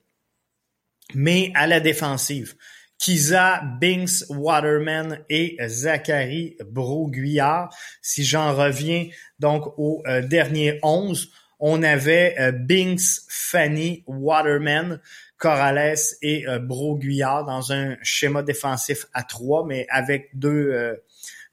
Mais 1.14 1.52
à 1.54 1.66
la 1.66 1.80
défensive, 1.80 2.54
Kiza, 2.98 3.62
Binks, 3.80 4.28
Waterman 4.28 5.24
et 5.28 5.56
Zachary 5.66 6.56
Broguillard. 6.64 7.74
Si 8.00 8.24
j'en 8.24 8.54
reviens 8.54 9.08
donc 9.38 9.72
au 9.78 10.02
euh, 10.06 10.20
dernier 10.22 10.78
11, 10.82 11.30
on 11.58 11.82
avait 11.82 12.36
euh, 12.38 12.52
Binks, 12.52 13.22
Fanny, 13.28 14.04
Waterman, 14.06 15.00
Corrales 15.38 15.96
et 16.22 16.44
Broguillard 16.60 17.44
dans 17.44 17.72
un 17.72 17.96
schéma 18.02 18.44
défensif 18.44 19.06
à 19.12 19.24
trois, 19.24 19.66
mais 19.66 19.88
avec 19.90 20.30
deux 20.34 21.02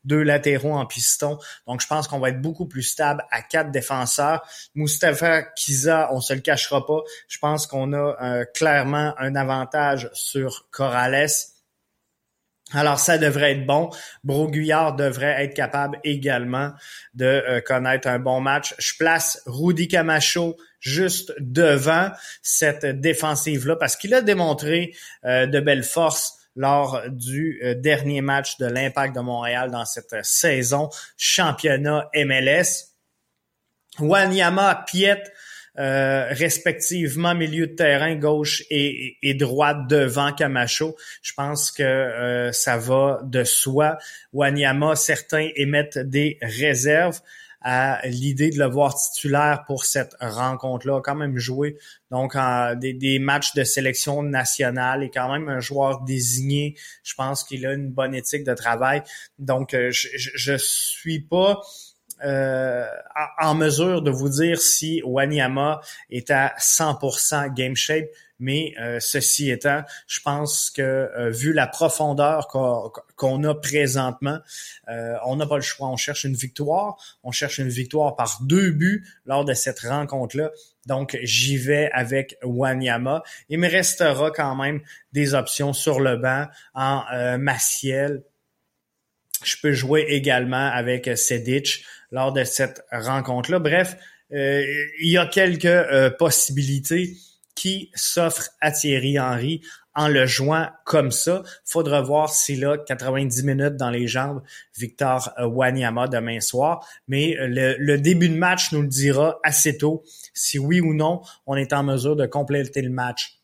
deux 0.03 0.23
latéraux 0.23 0.73
en 0.73 0.85
piston. 0.85 1.37
Donc, 1.67 1.81
je 1.81 1.87
pense 1.87 2.07
qu'on 2.07 2.19
va 2.19 2.29
être 2.29 2.41
beaucoup 2.41 2.67
plus 2.67 2.83
stable 2.83 3.23
à 3.31 3.41
quatre 3.41 3.71
défenseurs. 3.71 4.47
Mustafa 4.75 5.43
Kiza, 5.43 6.09
on 6.11 6.21
se 6.21 6.33
le 6.33 6.41
cachera 6.41 6.85
pas. 6.85 7.01
Je 7.27 7.37
pense 7.39 7.67
qu'on 7.67 7.93
a 7.93 8.15
euh, 8.21 8.45
clairement 8.53 9.13
un 9.17 9.35
avantage 9.35 10.09
sur 10.13 10.69
Corrales. 10.71 11.27
Alors, 12.71 12.99
ça 12.99 13.17
devrait 13.17 13.53
être 13.53 13.65
bon. 13.65 13.89
Broguillard 14.23 14.95
devrait 14.95 15.43
être 15.43 15.55
capable 15.55 15.99
également 16.03 16.71
de 17.15 17.25
euh, 17.25 17.61
connaître 17.61 18.07
un 18.07 18.19
bon 18.19 18.41
match. 18.41 18.75
Je 18.77 18.93
place 18.97 19.41
Rudy 19.47 19.87
Camacho 19.87 20.55
juste 20.79 21.33
devant 21.39 22.11
cette 22.43 22.85
défensive-là 22.85 23.75
parce 23.75 23.95
qu'il 23.95 24.13
a 24.13 24.21
démontré 24.21 24.93
euh, 25.25 25.47
de 25.47 25.59
belles 25.59 25.83
forces 25.83 26.38
lors 26.55 27.01
du 27.09 27.59
euh, 27.63 27.75
dernier 27.75 28.21
match 28.21 28.57
de 28.57 28.65
l'Impact 28.65 29.15
de 29.15 29.21
Montréal 29.21 29.71
dans 29.71 29.85
cette 29.85 30.15
saison 30.23 30.89
championnat 31.17 32.09
MLS. 32.15 32.89
Wanyama, 33.99 34.85
Piet, 34.87 35.23
euh, 35.77 36.27
respectivement 36.31 37.35
milieu 37.35 37.67
de 37.67 37.75
terrain 37.75 38.15
gauche 38.15 38.63
et, 38.69 39.17
et, 39.21 39.33
droite 39.33 39.87
devant 39.87 40.33
Camacho. 40.33 40.97
Je 41.21 41.33
pense 41.33 41.71
que 41.71 41.83
euh, 41.83 42.51
ça 42.51 42.77
va 42.77 43.21
de 43.23 43.43
soi. 43.43 43.97
Wanyama, 44.33 44.95
certains 44.95 45.49
émettent 45.55 45.99
des 45.99 46.37
réserves 46.41 47.21
à 47.61 47.99
l'idée 48.07 48.49
de 48.49 48.57
le 48.57 48.65
voir 48.65 48.95
titulaire 48.95 49.63
pour 49.67 49.85
cette 49.85 50.15
rencontre-là. 50.21 51.01
Quand 51.03 51.15
même 51.15 51.37
joué 51.37 51.77
donc 52.11 52.35
des, 52.77 53.19
matchs 53.19 53.53
de 53.53 53.63
sélection 53.63 54.23
nationale 54.23 55.03
et 55.03 55.09
quand 55.09 55.31
même 55.31 55.49
un 55.49 55.59
joueur 55.59 56.01
désigné. 56.01 56.75
Je 57.03 57.13
pense 57.15 57.43
qu'il 57.43 57.65
a 57.65 57.73
une 57.73 57.89
bonne 57.89 58.15
éthique 58.15 58.43
de 58.43 58.53
travail. 58.53 59.03
Donc 59.37 59.73
euh, 59.73 59.91
je, 59.91 60.07
je, 60.15 60.57
suis 60.57 61.19
pas 61.19 61.61
euh, 62.23 62.85
en 63.39 63.55
mesure 63.55 64.01
de 64.01 64.11
vous 64.11 64.29
dire 64.29 64.59
si 64.59 65.01
Wanyama 65.05 65.81
est 66.09 66.31
à 66.31 66.53
100% 66.59 67.53
game 67.53 67.75
shape. 67.75 68.07
Mais 68.39 68.73
euh, 68.79 68.99
ceci 69.01 69.51
étant, 69.51 69.83
je 70.07 70.21
pense 70.21 70.69
que 70.69 70.81
euh, 70.81 71.29
vu 71.29 71.51
la 71.51 71.67
profondeur 71.67 72.47
qu'on 72.47 73.43
a 73.43 73.55
présentement, 73.55 74.39
euh, 74.87 75.15
on 75.25 75.35
n'a 75.35 75.45
pas 75.45 75.57
le 75.57 75.61
choix. 75.61 75.89
On 75.89 75.97
cherche 75.97 76.23
une 76.23 76.35
victoire. 76.35 76.97
On 77.23 77.31
cherche 77.31 77.57
une 77.57 77.67
victoire 77.67 78.15
par 78.15 78.39
deux 78.41 78.71
buts 78.71 79.05
lors 79.25 79.43
de 79.43 79.53
cette 79.53 79.81
rencontre-là. 79.81 80.51
Donc, 80.85 81.17
j'y 81.21 81.57
vais 81.57 81.91
avec 81.91 82.37
Wanyama. 82.41 83.23
Il 83.49 83.59
me 83.59 83.69
restera 83.69 84.31
quand 84.31 84.55
même 84.55 84.81
des 85.11 85.33
options 85.33 85.73
sur 85.73 85.99
le 85.99 86.15
banc 86.15 86.47
en 86.73 87.03
Maciel. 87.37 88.23
Je 89.43 89.55
peux 89.61 89.73
jouer 89.73 90.05
également 90.09 90.67
avec 90.71 91.09
Sedic 91.17 91.83
lors 92.11 92.33
de 92.33 92.43
cette 92.43 92.83
rencontre-là. 92.91 93.59
Bref, 93.59 93.97
il 94.31 95.11
y 95.11 95.17
a 95.17 95.27
quelques 95.27 96.17
possibilités 96.17 97.17
qui 97.59 97.91
s'offre 97.93 98.51
à 98.61 98.71
Thierry 98.71 99.19
Henry 99.19 99.59
en 99.93 100.07
le 100.07 100.25
jouant 100.25 100.69
comme 100.85 101.11
ça. 101.11 101.43
Faudra 101.65 102.01
voir 102.01 102.29
s'il 102.29 102.63
a 102.63 102.77
90 102.77 103.43
minutes 103.43 103.75
dans 103.75 103.89
les 103.89 104.07
jambes, 104.07 104.41
Victor 104.77 105.29
Wanyama 105.37 106.07
demain 106.07 106.39
soir. 106.39 106.87
Mais 107.09 107.35
le, 107.37 107.97
début 107.97 108.29
de 108.29 108.37
match 108.37 108.71
nous 108.71 108.81
le 108.81 108.87
dira 108.87 109.41
assez 109.43 109.77
tôt 109.77 110.03
si 110.33 110.57
oui 110.57 110.79
ou 110.79 110.93
non 110.93 111.19
on 111.45 111.57
est 111.57 111.73
en 111.73 111.83
mesure 111.83 112.15
de 112.15 112.25
compléter 112.25 112.81
le 112.81 112.91
match. 112.91 113.41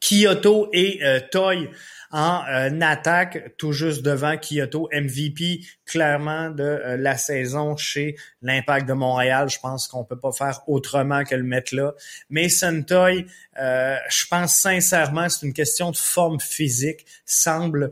Kyoto 0.00 0.70
et 0.72 1.00
euh, 1.04 1.20
Toy 1.30 1.68
en 2.14 2.44
euh, 2.48 2.80
attaque, 2.80 3.56
tout 3.58 3.72
juste 3.72 4.02
devant 4.02 4.36
Kyoto, 4.36 4.88
MVP 4.92 5.62
clairement 5.84 6.48
de 6.48 6.62
euh, 6.62 6.96
la 6.96 7.16
saison 7.16 7.76
chez 7.76 8.14
l'Impact 8.40 8.86
de 8.88 8.92
Montréal. 8.92 9.48
Je 9.50 9.58
pense 9.58 9.88
qu'on 9.88 10.04
peut 10.04 10.18
pas 10.18 10.30
faire 10.30 10.60
autrement 10.68 11.24
que 11.24 11.34
le 11.34 11.42
mettre 11.42 11.74
là. 11.74 11.92
Mason 12.30 12.84
Toy, 12.86 13.26
euh, 13.60 13.96
je 14.08 14.26
pense 14.30 14.54
sincèrement, 14.54 15.28
c'est 15.28 15.44
une 15.44 15.52
question 15.52 15.90
de 15.90 15.96
forme 15.96 16.38
physique. 16.38 17.04
Semble 17.26 17.90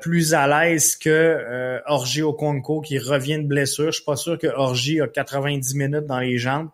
plus 0.00 0.34
à 0.34 0.48
l'aise 0.48 0.96
que 0.96 1.80
Orgi 1.86 2.22
Okonko 2.22 2.80
qui 2.80 2.98
revient 2.98 3.38
de 3.38 3.46
blessure. 3.46 3.92
Je 3.92 3.98
suis 3.98 4.04
pas 4.04 4.16
sûr 4.16 4.36
que 4.36 4.48
Orgi 4.48 5.00
a 5.00 5.06
90 5.06 5.76
minutes 5.76 6.06
dans 6.06 6.18
les 6.18 6.38
jambes. 6.38 6.70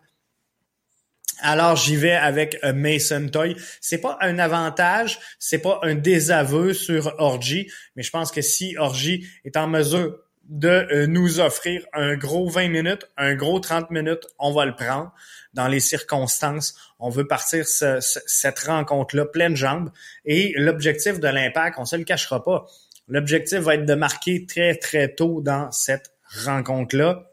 Alors 1.39 1.75
j'y 1.75 1.95
vais 1.95 2.13
avec 2.13 2.57
Mason 2.63 3.27
Toy. 3.29 3.55
C'est 3.81 3.99
pas 3.99 4.17
un 4.21 4.39
avantage, 4.39 5.19
c'est 5.39 5.61
pas 5.61 5.79
un 5.83 5.95
désaveu 5.95 6.73
sur 6.73 7.13
Orgy, 7.19 7.71
mais 7.95 8.03
je 8.03 8.11
pense 8.11 8.31
que 8.31 8.41
si 8.41 8.75
Orgy 8.77 9.27
est 9.45 9.57
en 9.57 9.67
mesure 9.67 10.17
de 10.47 10.87
euh, 10.91 11.07
nous 11.07 11.39
offrir 11.39 11.85
un 11.93 12.15
gros 12.15 12.49
20 12.49 12.69
minutes, 12.69 13.09
un 13.17 13.35
gros 13.35 13.59
30 13.59 13.91
minutes, 13.91 14.25
on 14.39 14.53
va 14.53 14.65
le 14.65 14.75
prendre. 14.75 15.13
Dans 15.53 15.67
les 15.67 15.79
circonstances, 15.79 16.75
on 16.99 17.09
veut 17.09 17.27
partir 17.27 17.65
cette 17.65 18.59
rencontre-là 18.59 19.25
pleine 19.25 19.55
jambe. 19.55 19.91
Et 20.25 20.53
l'objectif 20.55 21.19
de 21.19 21.27
l'impact, 21.27 21.77
on 21.79 21.85
se 21.85 21.95
le 21.95 22.03
cachera 22.03 22.43
pas. 22.43 22.65
L'objectif 23.07 23.59
va 23.59 23.75
être 23.75 23.85
de 23.85 23.95
marquer 23.95 24.45
très, 24.45 24.75
très 24.75 25.13
tôt 25.13 25.41
dans 25.41 25.71
cette 25.71 26.11
rencontre-là 26.45 27.31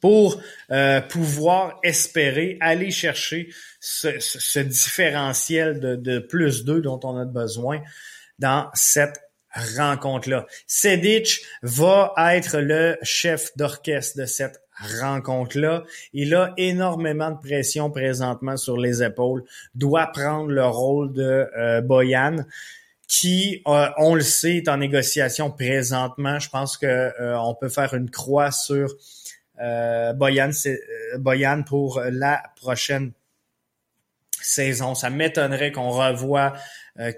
pour 0.00 0.40
euh, 0.70 1.00
pouvoir 1.00 1.78
espérer 1.82 2.56
aller 2.60 2.90
chercher 2.90 3.48
ce, 3.80 4.60
différentiel 4.60 5.80
de, 5.80 6.18
plus 6.18 6.64
2 6.64 6.80
dont 6.80 7.00
on 7.04 7.16
a 7.16 7.24
besoin 7.24 7.80
dans 8.38 8.68
cette 8.74 9.20
rencontre-là. 9.76 10.46
Sedic 10.66 11.40
va 11.62 12.14
être 12.32 12.58
le 12.58 12.96
chef 13.02 13.56
d'orchestre 13.56 14.18
de 14.18 14.26
cette 14.26 14.60
rencontre-là. 15.00 15.84
Il 16.12 16.34
a 16.34 16.52
énormément 16.56 17.30
de 17.30 17.38
pression 17.38 17.90
présentement 17.90 18.56
sur 18.56 18.76
les 18.76 19.02
épaules, 19.02 19.44
doit 19.74 20.06
prendre 20.08 20.50
le 20.50 20.64
rôle 20.64 21.12
de 21.12 21.48
euh, 21.56 21.80
Boyan 21.80 22.36
qui, 23.08 23.62
euh, 23.66 23.88
on 23.96 24.14
le 24.14 24.20
sait, 24.20 24.56
est 24.56 24.68
en 24.68 24.76
négociation 24.76 25.50
présentement. 25.50 26.38
Je 26.38 26.50
pense 26.50 26.76
que 26.76 27.10
on 27.38 27.54
peut 27.54 27.70
faire 27.70 27.94
une 27.94 28.10
croix 28.10 28.50
sur 28.50 28.86
euh, 28.86 28.96
Boyan, 30.14 30.50
euh, 30.66 31.18
Boyan 31.18 31.62
pour 31.62 32.00
la 32.10 32.42
prochaine 32.56 33.12
saison. 34.40 34.94
Ça 34.94 35.10
m'étonnerait 35.10 35.72
qu'on 35.72 35.90
revoie 35.90 36.54
euh, 36.98 37.12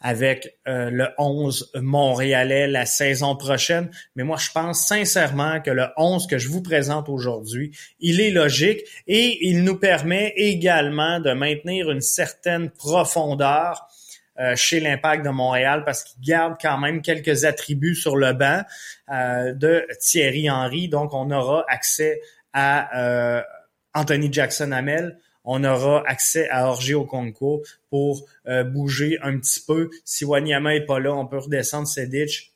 avec 0.00 0.58
euh, 0.68 0.90
le 0.90 1.08
11 1.18 1.72
montréalais 1.76 2.66
la 2.66 2.86
saison 2.86 3.36
prochaine. 3.36 3.90
Mais 4.16 4.24
moi, 4.24 4.36
je 4.36 4.50
pense 4.50 4.86
sincèrement 4.86 5.60
que 5.60 5.70
le 5.70 5.86
11 5.96 6.26
que 6.26 6.38
je 6.38 6.48
vous 6.48 6.62
présente 6.62 7.08
aujourd'hui, 7.08 7.76
il 8.00 8.20
est 8.20 8.30
logique 8.30 8.80
et 9.06 9.38
il 9.48 9.64
nous 9.64 9.78
permet 9.78 10.32
également 10.36 11.20
de 11.20 11.32
maintenir 11.32 11.90
une 11.90 12.02
certaine 12.02 12.70
profondeur 12.70 13.88
euh, 14.40 14.56
chez 14.56 14.80
l'Impact 14.80 15.24
de 15.24 15.30
Montréal 15.30 15.84
parce 15.84 16.02
qu'il 16.02 16.20
garde 16.20 16.56
quand 16.60 16.76
même 16.76 17.02
quelques 17.02 17.44
attributs 17.44 17.94
sur 17.94 18.16
le 18.16 18.32
banc 18.32 18.62
euh, 19.12 19.52
de 19.52 19.86
Thierry 20.00 20.50
Henry. 20.50 20.88
Donc, 20.88 21.14
on 21.14 21.30
aura 21.30 21.64
accès 21.68 22.20
à 22.52 22.98
euh, 22.98 23.42
Anthony 23.94 24.32
Jackson 24.32 24.72
Hamel. 24.72 25.20
On 25.44 25.62
aura 25.62 26.02
accès 26.08 26.48
à 26.48 26.66
Orgé 26.66 26.94
Okonko 26.94 27.62
pour 27.90 28.26
bouger 28.72 29.18
un 29.22 29.38
petit 29.38 29.60
peu. 29.60 29.90
Si 30.02 30.24
Wanyama 30.24 30.74
est 30.74 30.86
pas 30.86 30.98
là, 30.98 31.12
on 31.12 31.26
peut 31.26 31.36
redescendre 31.36 31.86
Sedic 31.86 32.54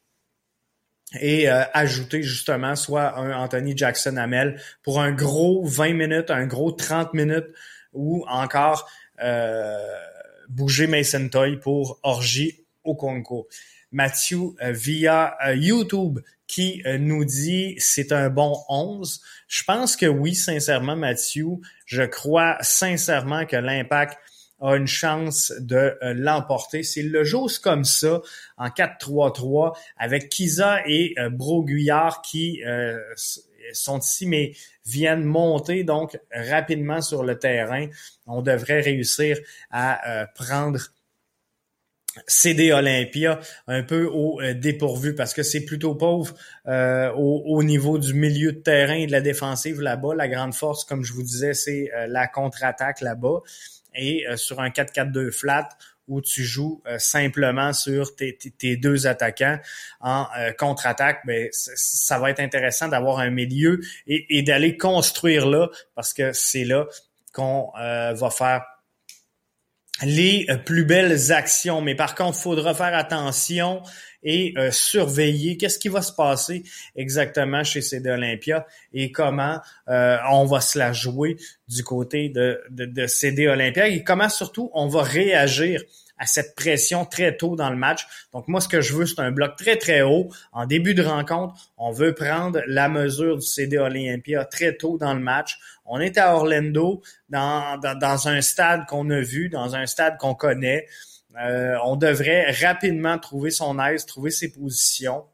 et 1.20 1.48
ajouter 1.48 2.22
justement 2.22 2.74
soit 2.76 3.18
un 3.18 3.38
Anthony 3.38 3.76
Jackson 3.76 4.16
Hamel 4.16 4.58
pour 4.82 5.02
un 5.02 5.12
gros 5.12 5.66
20 5.66 5.92
minutes, 5.92 6.30
un 6.30 6.46
gros 6.46 6.72
30 6.72 7.12
minutes 7.12 7.48
ou 7.92 8.24
encore 8.26 8.90
bouger 10.48 10.86
Mason 10.86 11.28
Toy 11.28 11.58
pour 11.58 11.98
Orgie 12.02 12.64
au 12.84 12.94
concours. 12.94 13.46
Matthew 13.92 14.54
euh, 14.62 14.72
via 14.72 15.36
YouTube 15.54 16.20
qui 16.46 16.82
nous 16.98 17.26
dit 17.26 17.74
c'est 17.78 18.10
un 18.10 18.30
bon 18.30 18.56
11. 18.68 19.20
Je 19.48 19.64
pense 19.64 19.96
que 19.96 20.06
oui, 20.06 20.34
sincèrement, 20.34 20.96
Matthew. 20.96 21.60
Je 21.84 22.02
crois 22.02 22.56
sincèrement 22.62 23.44
que 23.44 23.56
l'impact 23.56 24.18
a 24.60 24.76
une 24.76 24.86
chance 24.86 25.52
de 25.58 25.96
euh, 26.02 26.14
l'emporter. 26.14 26.82
C'est 26.82 27.02
le 27.02 27.24
jose 27.24 27.58
comme 27.58 27.84
ça 27.84 28.20
en 28.56 28.68
4-3-3 28.68 29.76
avec 29.96 30.28
Kiza 30.28 30.80
et 30.86 31.14
euh, 31.18 31.30
Broguillard 31.30 32.22
qui 32.22 32.62
euh, 32.64 32.98
sont 33.72 34.00
ici 34.00 34.26
mais 34.26 34.52
viennent 34.84 35.24
monter 35.24 35.84
donc 35.84 36.18
rapidement 36.32 37.00
sur 37.00 37.22
le 37.22 37.38
terrain. 37.38 37.86
On 38.26 38.42
devrait 38.42 38.80
réussir 38.80 39.38
à 39.70 40.26
prendre 40.34 40.80
CD 42.26 42.72
Olympia 42.72 43.38
un 43.68 43.82
peu 43.82 44.06
au 44.06 44.40
dépourvu 44.54 45.14
parce 45.14 45.34
que 45.34 45.42
c'est 45.42 45.64
plutôt 45.64 45.94
pauvre 45.94 46.34
au, 46.66 47.42
au, 47.46 47.62
niveau 47.62 47.98
du 47.98 48.14
milieu 48.14 48.52
de 48.52 48.58
terrain 48.58 48.94
et 48.94 49.06
de 49.06 49.12
la 49.12 49.20
défensive 49.20 49.80
là-bas. 49.80 50.14
La 50.16 50.26
grande 50.26 50.54
force, 50.54 50.84
comme 50.84 51.04
je 51.04 51.12
vous 51.12 51.22
disais, 51.22 51.54
c'est 51.54 51.90
la 52.08 52.26
contre-attaque 52.26 53.02
là-bas 53.02 53.42
et 53.98 54.26
euh, 54.26 54.36
sur 54.36 54.60
un 54.60 54.68
4-4-2 54.68 55.30
flat 55.30 55.68
où 56.08 56.20
tu 56.20 56.42
joues 56.42 56.82
euh, 56.86 56.98
simplement 56.98 57.72
sur 57.72 58.16
tes, 58.16 58.76
deux 58.76 59.06
attaquants 59.06 59.58
en 60.00 60.26
euh, 60.38 60.52
contre-attaque, 60.52 61.20
ben, 61.26 61.48
ça 61.52 62.18
va 62.18 62.30
être 62.30 62.40
intéressant 62.40 62.88
d'avoir 62.88 63.18
un 63.18 63.30
milieu 63.30 63.80
et, 64.06 64.42
d'aller 64.42 64.76
construire 64.76 65.46
là 65.46 65.68
parce 65.94 66.12
que 66.12 66.32
c'est 66.32 66.64
là 66.64 66.86
qu'on 67.32 67.70
va 67.74 68.30
faire 68.30 68.62
les 70.02 70.46
plus 70.64 70.84
belles 70.84 71.32
actions. 71.32 71.80
Mais 71.80 71.94
par 71.94 72.14
contre, 72.14 72.38
il 72.38 72.42
faudra 72.42 72.74
faire 72.74 72.94
attention 72.94 73.82
et 74.22 74.54
euh, 74.56 74.70
surveiller 74.70 75.56
qu'est-ce 75.56 75.78
qui 75.78 75.88
va 75.88 76.02
se 76.02 76.12
passer 76.12 76.64
exactement 76.96 77.62
chez 77.62 77.80
CD 77.80 78.10
Olympia 78.10 78.66
et 78.92 79.12
comment 79.12 79.60
euh, 79.88 80.16
on 80.30 80.44
va 80.44 80.60
se 80.60 80.78
la 80.78 80.92
jouer 80.92 81.36
du 81.68 81.84
côté 81.84 82.28
de, 82.28 82.60
de, 82.70 82.84
de 82.84 83.06
CD 83.06 83.46
Olympia 83.46 83.88
et 83.88 84.02
comment 84.02 84.28
surtout 84.28 84.70
on 84.74 84.88
va 84.88 85.02
réagir 85.02 85.82
à 86.18 86.26
cette 86.26 86.54
pression 86.54 87.04
très 87.04 87.36
tôt 87.36 87.56
dans 87.56 87.70
le 87.70 87.76
match. 87.76 88.06
Donc 88.32 88.48
moi, 88.48 88.60
ce 88.60 88.68
que 88.68 88.80
je 88.80 88.94
veux, 88.94 89.06
c'est 89.06 89.20
un 89.20 89.30
bloc 89.30 89.56
très, 89.56 89.76
très 89.76 90.02
haut. 90.02 90.28
En 90.52 90.66
début 90.66 90.94
de 90.94 91.02
rencontre, 91.02 91.54
on 91.76 91.92
veut 91.92 92.14
prendre 92.14 92.60
la 92.66 92.88
mesure 92.88 93.36
du 93.36 93.46
CD 93.46 93.78
Olympia 93.78 94.44
très 94.44 94.76
tôt 94.76 94.98
dans 94.98 95.14
le 95.14 95.20
match. 95.20 95.58
On 95.84 96.00
est 96.00 96.18
à 96.18 96.34
Orlando, 96.34 97.02
dans, 97.28 97.78
dans, 97.78 98.28
un 98.28 98.40
stade 98.40 98.86
qu'on 98.86 99.08
a 99.10 99.20
vu, 99.20 99.48
dans 99.48 99.74
un 99.74 99.86
stade 99.86 100.18
qu'on 100.18 100.34
connaît. 100.34 100.86
Euh, 101.40 101.76
on 101.84 101.96
devrait 101.96 102.50
rapidement 102.50 103.18
trouver 103.18 103.50
son 103.50 103.78
aise, 103.78 104.04
trouver 104.06 104.30
ses 104.30 104.52
positions. 104.52 105.24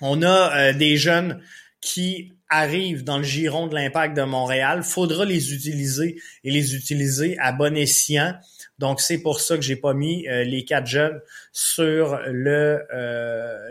On 0.00 0.22
a 0.22 0.56
euh, 0.56 0.72
des 0.72 0.96
jeunes 0.96 1.40
qui 1.80 2.32
arrivent 2.48 3.04
dans 3.04 3.18
le 3.18 3.24
giron 3.24 3.66
de 3.66 3.74
l'impact 3.74 4.16
de 4.16 4.22
Montréal. 4.22 4.82
Faudra 4.82 5.24
les 5.24 5.54
utiliser 5.54 6.20
et 6.44 6.50
les 6.50 6.74
utiliser 6.74 7.38
à 7.38 7.52
bon 7.52 7.76
escient. 7.76 8.34
Donc 8.78 9.00
c'est 9.00 9.18
pour 9.18 9.40
ça 9.40 9.56
que 9.56 9.62
j'ai 9.62 9.76
pas 9.76 9.94
mis 9.94 10.28
euh, 10.28 10.44
les 10.44 10.64
quatre 10.64 10.86
jeunes 10.86 11.20
sur 11.52 12.20
le 12.26 12.86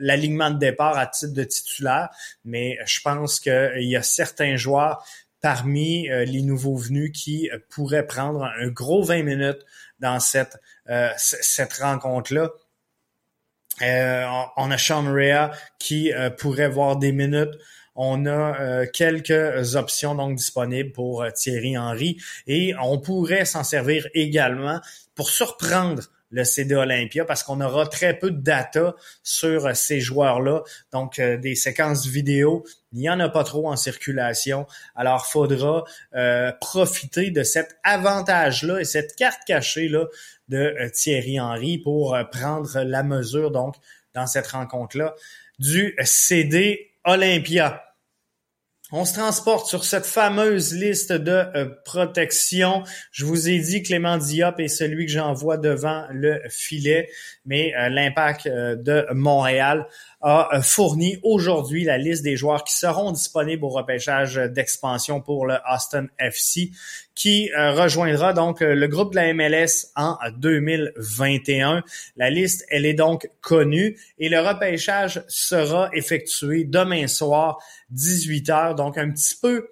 l'alignement 0.01 0.51
de 0.51 0.59
départ 0.59 0.97
à 0.97 1.07
titre 1.07 1.33
de 1.33 1.43
titulaire, 1.43 2.09
mais 2.45 2.77
je 2.85 2.99
pense 3.01 3.39
qu'il 3.39 3.75
y 3.77 3.95
a 3.95 4.03
certains 4.03 4.55
joueurs 4.57 5.05
parmi 5.41 6.07
les 6.09 6.41
nouveaux 6.41 6.75
venus 6.75 7.11
qui 7.13 7.49
pourraient 7.69 8.05
prendre 8.05 8.43
un 8.43 8.67
gros 8.67 9.03
20 9.03 9.23
minutes 9.23 9.63
dans 9.99 10.19
cette 10.19 10.57
euh, 10.89 11.09
cette 11.17 11.73
rencontre-là. 11.73 12.49
Euh, 13.81 14.25
on 14.55 14.71
a 14.71 14.77
Sean 14.77 15.03
Rea 15.03 15.51
qui 15.79 16.13
euh, 16.13 16.29
pourrait 16.29 16.69
voir 16.69 16.95
des 16.95 17.11
minutes. 17.11 17.53
On 17.97 18.25
a 18.25 18.85
quelques 18.87 19.75
options 19.75 20.15
donc 20.15 20.35
disponibles 20.35 20.91
pour 20.91 21.25
Thierry 21.33 21.77
Henry 21.77 22.17
et 22.45 22.73
on 22.81 22.99
pourrait 22.99 23.45
s'en 23.45 23.63
servir 23.63 24.07
également 24.13 24.79
pour 25.15 25.29
surprendre 25.29 26.03
le 26.29 26.43
CD 26.43 26.75
Olympia 26.75 27.25
parce 27.25 27.43
qu'on 27.43 27.61
aura 27.61 27.87
très 27.87 28.17
peu 28.17 28.31
de 28.31 28.41
data 28.41 28.95
sur 29.23 29.65
euh, 29.65 29.73
ces 29.73 29.99
joueurs-là. 29.99 30.63
Donc, 30.91 31.19
euh, 31.19 31.37
des 31.37 31.55
séquences 31.55 32.05
vidéo, 32.05 32.65
il 32.91 32.99
n'y 32.99 33.09
en 33.09 33.19
a 33.19 33.29
pas 33.29 33.43
trop 33.43 33.69
en 33.69 33.75
circulation. 33.75 34.67
Alors, 34.95 35.25
faudra 35.27 35.83
euh, 36.15 36.51
profiter 36.59 37.31
de 37.31 37.43
cet 37.43 37.77
avantage-là 37.83 38.79
et 38.79 38.85
cette 38.85 39.15
carte 39.15 39.39
cachée-là 39.47 40.05
de 40.49 40.75
Thierry 40.93 41.39
Henry 41.39 41.77
pour 41.77 42.17
prendre 42.31 42.81
la 42.81 43.03
mesure, 43.03 43.51
donc, 43.51 43.75
dans 44.13 44.27
cette 44.27 44.47
rencontre-là, 44.47 45.13
du 45.59 45.95
CD 46.03 46.91
Olympia. 47.03 47.86
On 48.93 49.03
se 49.03 49.15
transporte 49.15 49.67
sur 49.67 49.83
cette 49.83 50.05
fameuse 50.05 50.73
liste 50.73 51.11
de 51.11 51.31
euh, 51.31 51.65
protection. 51.83 52.83
Je 53.11 53.25
vous 53.25 53.49
ai 53.49 53.59
dit 53.59 53.83
Clément 53.83 54.17
Diop 54.17 54.61
est 54.61 54.69
celui 54.69 55.05
que 55.05 55.11
j'envoie 55.11 55.57
devant 55.57 56.05
le 56.09 56.39
filet, 56.49 57.09
mais 57.45 57.75
euh, 57.75 57.89
l'impact 57.89 58.47
euh, 58.47 58.77
de 58.77 59.05
Montréal 59.11 59.87
a 60.29 60.61
fourni 60.61 61.17
aujourd'hui 61.23 61.85
la 61.85 61.97
liste 61.97 62.21
des 62.21 62.35
joueurs 62.35 62.65
qui 62.65 62.75
seront 62.75 63.11
disponibles 63.11 63.63
au 63.63 63.69
repêchage 63.69 64.35
d'expansion 64.35 65.21
pour 65.21 65.45
le 65.45 65.55
Austin 65.73 66.07
FC, 66.19 66.71
qui 67.15 67.49
rejoindra 67.55 68.33
donc 68.33 68.59
le 68.59 68.87
groupe 68.87 69.11
de 69.11 69.15
la 69.15 69.33
MLS 69.33 69.87
en 69.95 70.17
2021. 70.35 71.81
La 72.17 72.29
liste, 72.29 72.65
elle 72.69 72.85
est 72.85 72.93
donc 72.93 73.29
connue 73.39 73.97
et 74.19 74.27
le 74.27 74.39
repêchage 74.41 75.23
sera 75.29 75.89
effectué 75.93 76.65
demain 76.65 77.07
soir 77.07 77.59
18 77.91 78.49
heures, 78.49 78.75
donc 78.75 78.97
un 78.97 79.09
petit 79.11 79.35
peu 79.41 79.69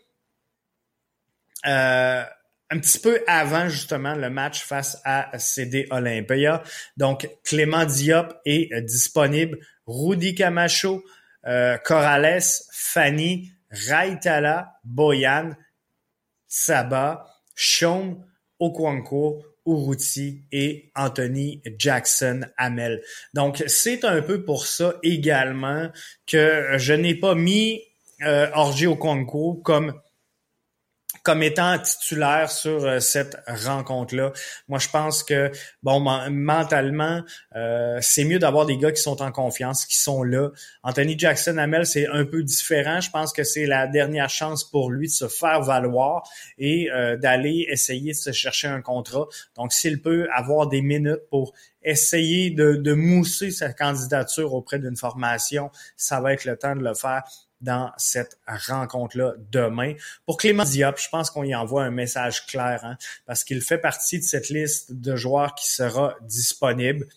euh, 1.67 2.23
un 2.71 2.79
petit 2.79 2.99
peu 2.99 3.21
avant 3.27 3.69
justement 3.69 4.15
le 4.15 4.29
match 4.29 4.63
face 4.63 4.99
à 5.05 5.37
CD 5.37 5.87
Olympia. 5.91 6.63
Donc 6.97 7.29
Clément 7.43 7.85
Diop 7.85 8.33
est 8.45 8.71
euh, 8.73 8.81
disponible, 8.81 9.59
Rudy 9.85 10.35
Camacho, 10.35 11.03
euh, 11.45 11.77
Corrales, 11.77 12.41
Fanny, 12.71 13.51
Raitala, 13.69 14.73
Boyan, 14.83 15.51
Saba, 16.47 17.25
Sean, 17.55 18.17
Okwanko, 18.59 19.43
Uruti 19.65 20.43
et 20.51 20.91
Anthony 20.95 21.61
Jackson 21.77 22.41
Hamel. 22.57 23.01
Donc, 23.33 23.63
c'est 23.67 24.05
un 24.05 24.21
peu 24.21 24.43
pour 24.43 24.67
ça 24.67 24.93
également 25.01 25.89
que 26.27 26.77
je 26.77 26.93
n'ai 26.93 27.15
pas 27.15 27.35
mis 27.35 27.81
euh, 28.23 28.47
Congo 28.99 29.55
comme 29.63 29.99
comme 31.25 31.41
étant 31.41 31.79
titulaire 31.79 32.51
sur 32.51 32.85
euh, 32.85 32.99
cette 32.99 33.35
rencontre-là. 33.47 34.31
Moi, 34.67 34.77
je 34.77 34.89
pense 34.89 35.23
que, 35.23 35.51
bon, 35.81 35.99
mentalement, 35.99 37.23
euh, 37.55 37.97
c'est 37.99 38.23
mieux 38.25 38.37
d'avoir 38.37 38.67
des 38.67 38.77
gars 38.77 38.91
qui 38.91 39.01
sont 39.01 39.23
en 39.23 39.31
confiance, 39.31 39.87
qui 39.87 39.97
sont 39.97 40.21
là. 40.21 40.51
Anthony 40.83 41.17
Jackson 41.17 41.57
Hamel, 41.57 41.87
c'est 41.87 42.07
un 42.07 42.25
peu 42.25 42.43
différent. 42.43 43.01
Je 43.01 43.09
pense 43.09 43.33
que 43.33 43.43
c'est 43.43 43.65
la 43.65 43.87
dernière 43.87 44.29
chance 44.29 44.63
pour 44.63 44.91
lui 44.91 45.07
de 45.07 45.13
se 45.13 45.27
faire 45.27 45.61
valoir 45.61 46.21
et 46.59 46.91
euh, 46.91 47.17
d'aller 47.17 47.65
essayer 47.69 48.11
de 48.11 48.17
se 48.17 48.31
chercher 48.31 48.67
un 48.67 48.81
contrat. 48.81 49.25
Donc, 49.55 49.73
s'il 49.73 50.03
peut 50.03 50.27
avoir 50.31 50.67
des 50.67 50.83
minutes 50.83 51.27
pour 51.31 51.53
essayer 51.81 52.51
de, 52.51 52.73
de 52.73 52.93
mousser 52.93 53.49
sa 53.49 53.73
candidature 53.73 54.53
auprès 54.53 54.77
d'une 54.77 54.95
formation, 54.95 55.71
ça 55.97 56.21
va 56.21 56.33
être 56.33 56.45
le 56.45 56.55
temps 56.55 56.75
de 56.75 56.83
le 56.83 56.93
faire 56.93 57.23
dans 57.61 57.91
cette 57.97 58.39
rencontre-là 58.67 59.33
demain. 59.51 59.93
Pour 60.25 60.37
Clément 60.37 60.63
Diop, 60.63 60.97
je 60.99 61.09
pense 61.09 61.29
qu'on 61.29 61.43
y 61.43 61.55
envoie 61.55 61.83
un 61.83 61.91
message 61.91 62.45
clair, 62.45 62.81
hein, 62.83 62.97
parce 63.25 63.43
qu'il 63.43 63.61
fait 63.61 63.77
partie 63.77 64.19
de 64.19 64.23
cette 64.23 64.49
liste 64.49 64.93
de 64.93 65.15
joueurs 65.15 65.55
qui 65.55 65.71
sera 65.71 66.15
disponible 66.21 67.07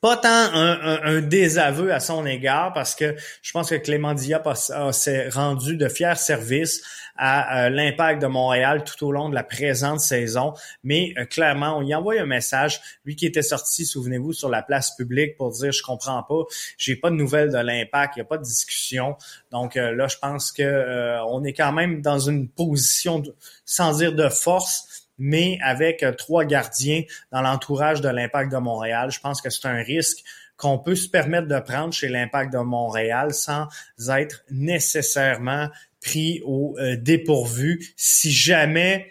pas 0.00 0.16
tant 0.16 0.28
un, 0.54 1.20
désaveu 1.20 1.92
à 1.92 2.00
son 2.00 2.24
égard 2.24 2.72
parce 2.72 2.94
que 2.94 3.14
je 3.42 3.52
pense 3.52 3.70
que 3.70 3.74
Clément 3.74 4.14
Diop 4.14 4.48
s'est 4.92 5.28
rendu 5.28 5.76
de 5.76 5.88
fiers 5.88 6.14
services 6.16 6.82
à, 7.16 7.66
euh, 7.66 7.70
l'impact 7.70 8.22
de 8.22 8.26
Montréal 8.26 8.82
tout 8.82 9.06
au 9.06 9.12
long 9.12 9.28
de 9.28 9.34
la 9.34 9.44
présente 9.44 10.00
saison. 10.00 10.54
Mais 10.82 11.12
euh, 11.18 11.26
clairement, 11.26 11.76
on 11.76 11.82
y 11.82 11.94
envoie 11.94 12.18
un 12.18 12.24
message. 12.24 12.80
Lui 13.04 13.14
qui 13.14 13.26
était 13.26 13.42
sorti, 13.42 13.84
souvenez-vous, 13.84 14.32
sur 14.32 14.48
la 14.48 14.62
place 14.62 14.96
publique 14.96 15.36
pour 15.36 15.50
dire 15.50 15.70
je 15.70 15.82
comprends 15.82 16.22
pas, 16.22 16.44
j'ai 16.78 16.96
pas 16.96 17.10
de 17.10 17.16
nouvelles 17.16 17.50
de 17.50 17.58
l'impact, 17.58 18.16
il 18.16 18.20
n'y 18.20 18.22
a 18.22 18.24
pas 18.26 18.38
de 18.38 18.42
discussion. 18.42 19.16
Donc 19.52 19.76
euh, 19.76 19.94
là, 19.94 20.08
je 20.08 20.16
pense 20.16 20.50
que 20.50 21.18
on 21.26 21.44
est 21.44 21.52
quand 21.52 21.72
même 21.72 22.00
dans 22.00 22.18
une 22.18 22.48
position, 22.48 23.22
sans 23.66 23.98
dire 23.98 24.14
de 24.14 24.28
force, 24.30 24.86
mais 25.20 25.58
avec 25.62 26.04
trois 26.18 26.44
gardiens 26.44 27.02
dans 27.30 27.42
l'entourage 27.42 28.00
de 28.00 28.08
l'Impact 28.08 28.50
de 28.50 28.58
Montréal, 28.58 29.12
je 29.12 29.20
pense 29.20 29.40
que 29.40 29.50
c'est 29.50 29.68
un 29.68 29.82
risque 29.82 30.24
qu'on 30.56 30.78
peut 30.78 30.96
se 30.96 31.08
permettre 31.08 31.46
de 31.46 31.60
prendre 31.60 31.94
chez 31.94 32.08
l'Impact 32.08 32.52
de 32.52 32.58
Montréal 32.58 33.32
sans 33.32 33.68
être 34.10 34.44
nécessairement 34.50 35.68
pris 36.02 36.42
au 36.44 36.76
dépourvu 36.98 37.94
si 37.96 38.32
jamais 38.32 39.06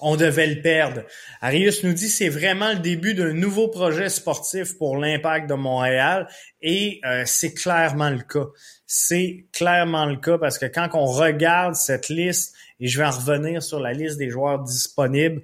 on 0.00 0.16
devait 0.16 0.46
le 0.46 0.60
perdre. 0.60 1.02
Arius 1.40 1.82
nous 1.84 1.92
dit 1.92 2.08
c'est 2.08 2.28
vraiment 2.28 2.72
le 2.72 2.78
début 2.78 3.14
d'un 3.14 3.32
nouveau 3.32 3.68
projet 3.68 4.08
sportif 4.08 4.76
pour 4.78 4.96
l'impact 4.96 5.48
de 5.48 5.54
Montréal 5.54 6.28
et 6.62 7.00
euh, 7.04 7.22
c'est 7.26 7.54
clairement 7.54 8.10
le 8.10 8.20
cas. 8.20 8.46
C'est 8.86 9.46
clairement 9.52 10.06
le 10.06 10.16
cas 10.16 10.38
parce 10.38 10.58
que 10.58 10.66
quand 10.66 10.88
on 10.94 11.06
regarde 11.06 11.74
cette 11.74 12.08
liste, 12.08 12.54
et 12.80 12.88
je 12.88 12.98
vais 12.98 13.04
en 13.04 13.10
revenir 13.10 13.62
sur 13.62 13.80
la 13.80 13.92
liste 13.92 14.18
des 14.18 14.30
joueurs 14.30 14.62
disponibles, 14.62 15.42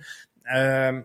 euh, 0.54 1.00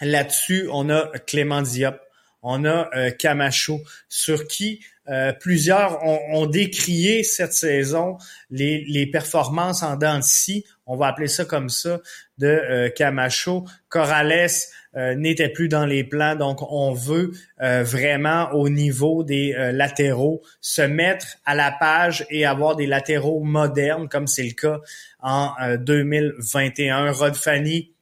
là-dessus, 0.00 0.68
on 0.72 0.90
a 0.90 1.06
Clément 1.26 1.62
Diop, 1.62 2.00
on 2.42 2.64
a 2.64 2.90
euh, 2.96 3.10
Camacho, 3.10 3.80
sur 4.08 4.46
qui 4.46 4.80
euh, 5.08 5.32
plusieurs 5.32 6.04
ont, 6.04 6.46
décrié 6.46 7.22
cette 7.24 7.52
saison 7.52 8.18
les, 8.50 8.84
les 8.86 9.06
performances 9.06 9.82
en 9.82 9.96
dents 9.96 10.20
on 10.86 10.96
va 10.96 11.08
appeler 11.08 11.28
ça 11.28 11.44
comme 11.44 11.68
ça, 11.68 12.00
de 12.38 12.46
euh, 12.46 12.90
Camacho. 12.90 13.64
Corrales 13.88 14.50
euh, 14.96 15.14
n'était 15.14 15.48
plus 15.48 15.68
dans 15.68 15.86
les 15.86 16.04
plans, 16.04 16.36
donc 16.36 16.60
on 16.70 16.92
veut 16.92 17.32
vraiment 17.58 18.50
au 18.52 18.68
niveau 18.68 19.22
des 19.22 19.54
latéraux 19.72 20.42
se 20.60 20.82
mettre 20.82 21.38
à 21.44 21.54
la 21.54 21.70
page 21.70 22.26
et 22.30 22.44
avoir 22.44 22.76
des 22.76 22.86
latéraux 22.86 23.42
modernes, 23.42 24.08
comme 24.08 24.26
c'est 24.26 24.42
le 24.42 24.52
cas 24.52 24.80
en 25.20 25.52
2021. 25.78 27.12
Rod 27.12 27.36
Fanny 27.36 27.92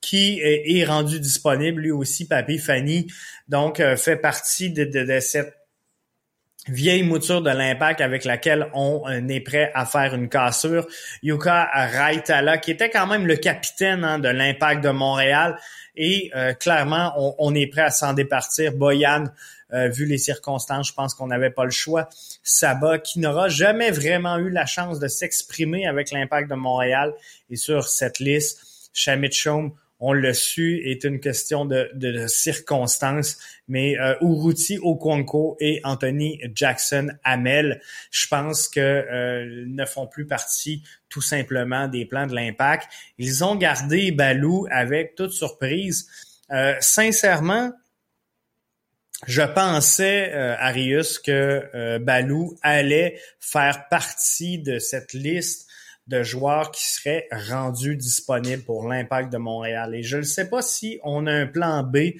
qui 0.00 0.40
est, 0.40 0.84
rendu 0.84 1.18
disponible, 1.18 1.82
lui 1.82 1.90
aussi, 1.90 2.28
Papy 2.28 2.58
Fanny, 2.58 3.08
donc 3.48 3.82
fait 3.96 4.16
partie 4.16 4.70
de, 4.70 4.84
de 4.84 5.20
cette 5.20 5.65
vieille 6.68 7.02
mouture 7.02 7.42
de 7.42 7.50
l'impact 7.50 8.00
avec 8.00 8.24
laquelle 8.24 8.68
on 8.74 9.04
est 9.28 9.40
prêt 9.40 9.70
à 9.74 9.86
faire 9.86 10.14
une 10.14 10.28
cassure. 10.28 10.86
Yuka 11.22 11.70
Raitala, 11.72 12.58
qui 12.58 12.70
était 12.72 12.90
quand 12.90 13.06
même 13.06 13.26
le 13.26 13.36
capitaine 13.36 14.04
hein, 14.04 14.18
de 14.18 14.28
l'impact 14.28 14.82
de 14.82 14.90
Montréal, 14.90 15.58
et 15.96 16.30
euh, 16.36 16.52
clairement, 16.52 17.34
on, 17.38 17.54
est 17.54 17.68
prêt 17.68 17.82
à 17.82 17.90
s'en 17.90 18.12
départir. 18.12 18.72
Boyan, 18.72 19.24
euh, 19.72 19.88
vu 19.88 20.04
les 20.04 20.18
circonstances, 20.18 20.88
je 20.88 20.92
pense 20.92 21.14
qu'on 21.14 21.28
n'avait 21.28 21.50
pas 21.50 21.64
le 21.64 21.70
choix. 21.70 22.08
Saba, 22.42 22.98
qui 22.98 23.18
n'aura 23.18 23.48
jamais 23.48 23.90
vraiment 23.90 24.36
eu 24.36 24.50
la 24.50 24.66
chance 24.66 24.98
de 24.98 25.08
s'exprimer 25.08 25.86
avec 25.86 26.10
l'impact 26.10 26.50
de 26.50 26.54
Montréal, 26.54 27.14
et 27.50 27.56
sur 27.56 27.88
cette 27.88 28.18
liste, 28.18 28.60
Shamit 28.92 29.32
on 29.98 30.12
l'a 30.12 30.34
su, 30.34 30.82
est 30.84 31.04
une 31.04 31.20
question 31.20 31.64
de, 31.64 31.90
de 31.94 32.26
circonstances. 32.26 33.38
Mais 33.68 33.98
euh, 33.98 34.14
Uruti 34.20 34.78
Okonko 34.78 35.56
et 35.58 35.80
Anthony 35.84 36.40
Jackson 36.54 37.08
Hamel, 37.24 37.80
je 38.10 38.28
pense 38.28 38.68
que 38.68 38.80
euh, 38.80 39.64
ne 39.66 39.84
font 39.84 40.06
plus 40.06 40.26
partie 40.26 40.82
tout 41.08 41.22
simplement 41.22 41.88
des 41.88 42.04
plans 42.04 42.26
de 42.26 42.34
l'impact. 42.34 42.88
Ils 43.18 43.42
ont 43.42 43.56
gardé 43.56 44.12
Balou 44.12 44.66
avec 44.70 45.14
toute 45.14 45.32
surprise. 45.32 46.08
Euh, 46.52 46.74
sincèrement, 46.80 47.72
je 49.26 49.42
pensais, 49.42 50.30
euh, 50.34 50.56
Arius, 50.58 51.18
que 51.18 51.98
Balou 51.98 52.58
allait 52.62 53.18
faire 53.40 53.88
partie 53.88 54.58
de 54.58 54.78
cette 54.78 55.14
liste 55.14 55.65
de 56.06 56.22
joueurs 56.22 56.70
qui 56.70 56.86
seraient 56.86 57.28
rendus 57.30 57.96
disponibles 57.96 58.62
pour 58.62 58.88
l'impact 58.88 59.32
de 59.32 59.38
Montréal. 59.38 59.94
Et 59.94 60.02
je 60.02 60.18
ne 60.18 60.22
sais 60.22 60.48
pas 60.48 60.62
si 60.62 61.00
on 61.02 61.26
a 61.26 61.32
un 61.32 61.46
plan 61.46 61.82
B 61.82 62.14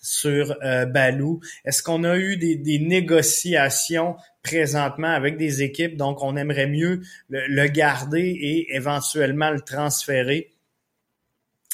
sur 0.00 0.56
euh, 0.62 0.86
Balou. 0.86 1.40
Est-ce 1.64 1.82
qu'on 1.82 2.04
a 2.04 2.16
eu 2.16 2.36
des, 2.36 2.56
des, 2.56 2.78
négociations 2.78 4.16
présentement 4.42 5.10
avec 5.10 5.36
des 5.36 5.62
équipes, 5.62 5.96
donc 5.96 6.22
on 6.22 6.36
aimerait 6.36 6.68
mieux 6.68 7.02
le 7.28 7.66
garder 7.66 8.20
et 8.20 8.76
éventuellement 8.76 9.50
le 9.50 9.60
transférer 9.60 10.55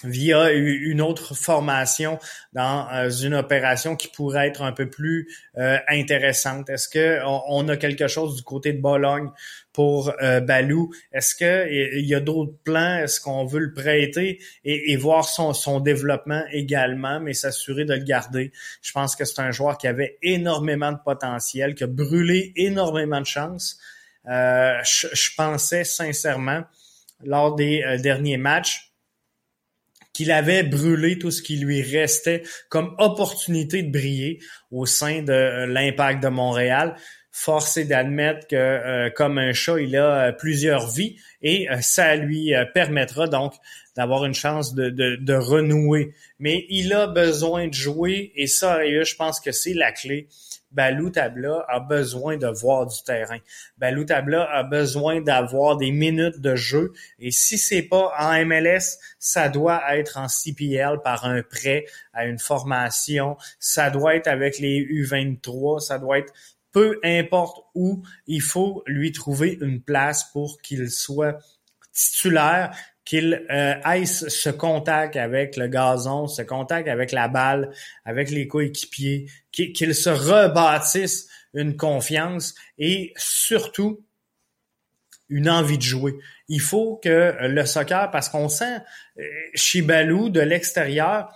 via 0.05 0.53
une 0.53 1.01
autre 1.01 1.35
formation 1.35 2.19
dans 2.53 2.89
euh, 2.93 3.11
une 3.11 3.35
opération 3.35 3.97
qui 3.97 4.09
pourrait 4.09 4.49
être 4.49 4.63
un 4.63 4.73
peu 4.73 4.89
plus 4.89 5.29
euh, 5.59 5.79
intéressante. 5.89 6.69
Est-ce 6.71 6.89
que 6.89 7.21
on, 7.25 7.69
a 7.69 7.77
quelque 7.77 8.09
chose 8.09 8.37
du 8.37 8.43
côté 8.43 8.73
de 8.73 8.81
Bologne 8.81 9.31
pour 9.73 10.13
euh, 10.23 10.41
Balou? 10.41 10.93
Est-ce 11.13 11.35
que 11.35 11.69
il 11.71 12.07
y 12.07 12.15
a 12.15 12.21
d'autres 12.21 12.55
plans? 12.65 12.99
Est-ce 12.99 13.21
qu'on 13.21 13.45
veut 13.45 13.61
le 13.61 13.73
prêter 13.73 14.41
et, 14.65 14.97
voir 14.97 15.25
son, 15.25 15.53
son 15.53 15.81
développement 15.81 16.43
également, 16.53 17.21
mais 17.21 17.33
s'assurer 17.33 17.85
de 17.85 17.95
le 17.95 18.05
garder? 18.05 18.53
Je 18.83 18.93
pense 18.93 19.17
que 19.17 19.25
c'est 19.25 19.41
un 19.41 19.51
joueur 19.51 19.79
qui 19.79 19.87
avait 19.87 20.19
énormément 20.23 20.93
de 20.93 20.99
potentiel, 21.05 21.75
qui 21.75 21.85
a 21.85 21.89
brûlé 21.89 22.53
énormément 22.57 23.21
de 23.21 23.27
chances. 23.27 23.79
Je, 24.25 25.09
je, 25.13 25.31
pensais 25.37 25.85
sincèrement 25.85 26.63
lors 27.25 27.55
des 27.57 27.83
derniers 28.01 28.37
matchs 28.37 28.92
qu'il 30.13 30.31
avait 30.31 30.63
brûlé 30.63 31.19
tout 31.19 31.31
ce 31.31 31.43
qui 31.43 31.57
lui 31.57 31.83
restait 31.83 32.43
comme 32.69 32.95
opportunité 32.99 33.83
de 33.83 33.91
briller 33.91 34.41
au 34.71 34.87
sein 34.87 35.23
de 35.23 35.33
euh, 35.33 35.67
l'impact 35.67 36.23
de 36.23 36.29
Montréal. 36.29 36.97
Force 37.31 37.79
est 37.79 37.87
d'admettre 37.87 38.47
que 38.47 38.57
euh, 38.57 39.11
comme 39.11 39.39
un 39.39 39.55
chat, 39.55 39.81
il 39.81 39.97
a 39.97 40.29
euh, 40.29 40.33
plusieurs 40.33 40.91
vies 40.91 41.17
et 41.41 41.67
ça 41.81 42.15
lui 42.15 42.53
permettra 42.75 43.27
donc 43.27 43.55
d'avoir 43.97 44.25
une 44.25 44.35
chance 44.35 44.75
de, 44.75 44.91
de, 44.91 45.17
de, 45.17 45.35
renouer. 45.35 46.15
Mais 46.39 46.67
il 46.69 46.93
a 46.93 47.07
besoin 47.07 47.69
de 47.69 47.75
jouer 47.75 48.33
et 48.37 48.47
ça, 48.47 48.81
je 48.85 49.15
pense 49.17 49.41
que 49.41 49.51
c'est 49.51 49.75
la 49.75 49.93
clé. 49.93 50.29
Balou 50.73 51.11
Tabla 51.11 51.65
a 51.69 51.81
besoin 51.81 52.37
de 52.37 52.47
voir 52.47 52.87
du 52.87 53.03
terrain. 53.05 53.39
Balou 53.79 54.05
Tabla 54.05 54.49
a 54.51 54.63
besoin 54.63 55.21
d'avoir 55.21 55.77
des 55.77 55.91
minutes 55.91 56.41
de 56.41 56.57
jeu. 56.57 56.93
Et 57.19 57.31
si 57.31 57.59
c'est 57.59 57.83
pas 57.83 58.13
en 58.19 58.45
MLS, 58.45 58.99
ça 59.19 59.49
doit 59.49 59.83
être 59.97 60.19
en 60.19 60.29
CPL 60.29 61.01
par 61.03 61.25
un 61.25 61.43
prêt 61.43 61.85
à 62.13 62.27
une 62.27 62.39
formation. 62.39 63.37
Ça 63.59 63.91
doit 63.91 64.17
être 64.17 64.29
avec 64.29 64.59
les 64.59 64.81
U23. 64.81 65.81
Ça 65.81 65.99
doit 65.99 66.19
être 66.19 66.33
peu 66.73 66.99
importe 67.05 67.67
où, 67.75 68.03
il 68.27 68.41
faut 68.41 68.83
lui 68.87 69.13
trouver 69.13 69.59
une 69.61 69.83
place 69.83 70.25
pour 70.33 70.61
qu'il 70.63 70.91
soit 70.91 71.39
titulaire 71.93 72.75
qu'il 73.13 73.45
euh, 73.51 73.75
ait 73.93 74.07
ce 74.07 74.49
contact 74.49 75.17
avec 75.17 75.59
le 75.59 75.69
gazon, 75.69 76.29
ce 76.29 76.41
contact 76.41 76.89
avec 76.89 77.13
la 77.13 77.29
balle, 77.29 77.71
avec 78.07 78.31
les 78.31 78.49
coéquipiers, 78.49 79.27
qu'il 79.51 79.95
se 79.95 80.09
rebâtisse 80.09 81.29
une 81.53 81.77
confiance 81.77 82.55
et 82.79 83.13
surtout 83.17 84.03
une 85.29 85.51
envie 85.51 85.77
de 85.77 85.83
jouer. 85.83 86.15
Il 86.49 86.63
faut 86.63 86.99
que 87.05 87.37
le 87.39 87.67
soccer, 87.67 88.11
parce 88.11 88.31
qu'on 88.31 88.49
sent 88.49 88.79
euh, 89.19 89.23
chez 89.55 89.83
Balou 89.83 90.31
de 90.31 90.41
l'extérieur, 90.41 91.29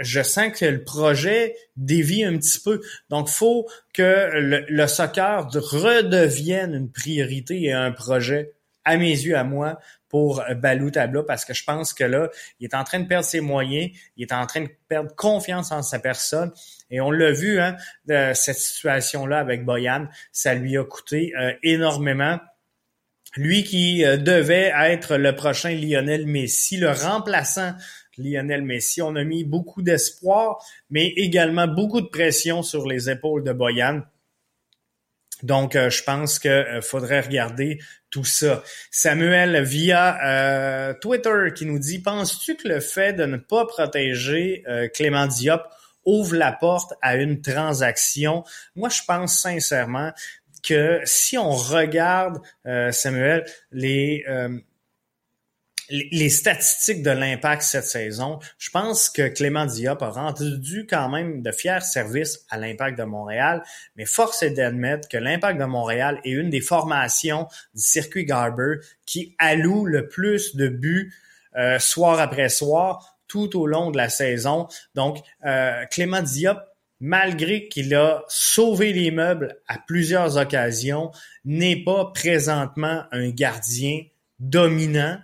je 0.00 0.22
sens 0.22 0.58
que 0.58 0.64
le 0.64 0.84
projet 0.84 1.54
dévie 1.76 2.24
un 2.24 2.38
petit 2.38 2.60
peu. 2.60 2.80
Donc, 3.10 3.28
faut 3.28 3.68
que 3.92 4.30
le 4.32 4.86
soccer 4.86 5.50
redevienne 5.52 6.72
une 6.72 6.90
priorité 6.90 7.60
et 7.64 7.72
un 7.72 7.92
projet, 7.92 8.54
à 8.86 8.96
mes 8.96 9.10
yeux, 9.10 9.36
à 9.36 9.44
moi, 9.44 9.78
pour 10.14 10.44
Balou 10.62 10.92
Tabla 10.92 11.24
parce 11.24 11.44
que 11.44 11.54
je 11.54 11.64
pense 11.64 11.92
que 11.92 12.04
là, 12.04 12.30
il 12.60 12.66
est 12.66 12.74
en 12.74 12.84
train 12.84 13.00
de 13.00 13.08
perdre 13.08 13.24
ses 13.24 13.40
moyens, 13.40 13.90
il 14.16 14.22
est 14.22 14.32
en 14.32 14.46
train 14.46 14.60
de 14.60 14.68
perdre 14.86 15.12
confiance 15.16 15.72
en 15.72 15.82
sa 15.82 15.98
personne. 15.98 16.52
Et 16.88 17.00
on 17.00 17.10
l'a 17.10 17.32
vu, 17.32 17.58
hein, 17.58 17.76
de 18.04 18.30
cette 18.32 18.58
situation-là 18.58 19.40
avec 19.40 19.64
Boyan, 19.64 20.06
ça 20.30 20.54
lui 20.54 20.78
a 20.78 20.84
coûté 20.84 21.32
euh, 21.36 21.52
énormément. 21.64 22.38
Lui 23.34 23.64
qui 23.64 24.04
euh, 24.04 24.16
devait 24.16 24.72
être 24.76 25.16
le 25.16 25.34
prochain 25.34 25.70
Lionel 25.70 26.28
Messi, 26.28 26.76
le 26.76 26.92
remplaçant 26.92 27.72
Lionel 28.16 28.62
Messi. 28.62 29.02
On 29.02 29.16
a 29.16 29.24
mis 29.24 29.42
beaucoup 29.42 29.82
d'espoir, 29.82 30.64
mais 30.90 31.08
également 31.16 31.66
beaucoup 31.66 32.00
de 32.00 32.06
pression 32.06 32.62
sur 32.62 32.86
les 32.86 33.10
épaules 33.10 33.42
de 33.42 33.52
Boyan. 33.52 34.02
Donc, 35.42 35.76
euh, 35.76 35.90
je 35.90 36.02
pense 36.02 36.38
qu'il 36.38 36.50
euh, 36.50 36.80
faudrait 36.80 37.20
regarder 37.20 37.80
tout 38.10 38.24
ça. 38.24 38.62
Samuel 38.90 39.62
via 39.62 40.18
euh, 40.24 40.94
Twitter 40.94 41.52
qui 41.54 41.66
nous 41.66 41.78
dit 41.78 41.98
Penses-tu 41.98 42.56
que 42.56 42.68
le 42.68 42.80
fait 42.80 43.12
de 43.12 43.24
ne 43.24 43.36
pas 43.36 43.66
protéger 43.66 44.64
Clément 44.94 45.26
Diop 45.26 45.62
ouvre 46.04 46.36
la 46.36 46.52
porte 46.52 46.94
à 47.02 47.16
une 47.16 47.40
transaction? 47.40 48.44
Moi, 48.76 48.88
je 48.88 49.00
pense 49.06 49.40
sincèrement 49.40 50.12
que 50.62 51.00
si 51.04 51.36
on 51.36 51.50
regarde, 51.50 52.40
Samuel, 52.92 53.44
les 53.72 54.24
les 55.90 56.28
statistiques 56.30 57.02
de 57.02 57.10
l'impact 57.10 57.62
cette 57.62 57.84
saison, 57.84 58.38
je 58.58 58.70
pense 58.70 59.10
que 59.10 59.28
Clément 59.28 59.66
Diop 59.66 60.02
a 60.02 60.10
rendu 60.10 60.86
quand 60.88 61.08
même 61.08 61.42
de 61.42 61.52
fiers 61.52 61.82
services 61.82 62.44
à 62.50 62.58
l'impact 62.58 62.98
de 62.98 63.04
Montréal, 63.04 63.62
mais 63.96 64.06
force 64.06 64.42
est 64.42 64.50
d'admettre 64.50 65.08
que 65.08 65.16
l'impact 65.16 65.60
de 65.60 65.64
Montréal 65.64 66.20
est 66.24 66.30
une 66.30 66.50
des 66.50 66.60
formations 66.60 67.48
du 67.74 67.82
circuit 67.82 68.24
Garber 68.24 68.76
qui 69.06 69.34
alloue 69.38 69.84
le 69.84 70.08
plus 70.08 70.56
de 70.56 70.68
buts 70.68 71.12
soir 71.78 72.18
après 72.18 72.48
soir 72.48 73.18
tout 73.28 73.58
au 73.58 73.66
long 73.66 73.90
de 73.90 73.96
la 73.96 74.08
saison. 74.08 74.68
Donc, 74.94 75.18
Clément 75.90 76.22
Diop, 76.22 76.58
malgré 77.00 77.68
qu'il 77.68 77.94
a 77.94 78.22
sauvé 78.28 78.92
les 78.92 79.10
meubles 79.10 79.58
à 79.68 79.78
plusieurs 79.78 80.38
occasions, 80.38 81.10
n'est 81.44 81.82
pas 81.84 82.12
présentement 82.14 83.04
un 83.12 83.30
gardien 83.30 84.02
dominant 84.38 85.18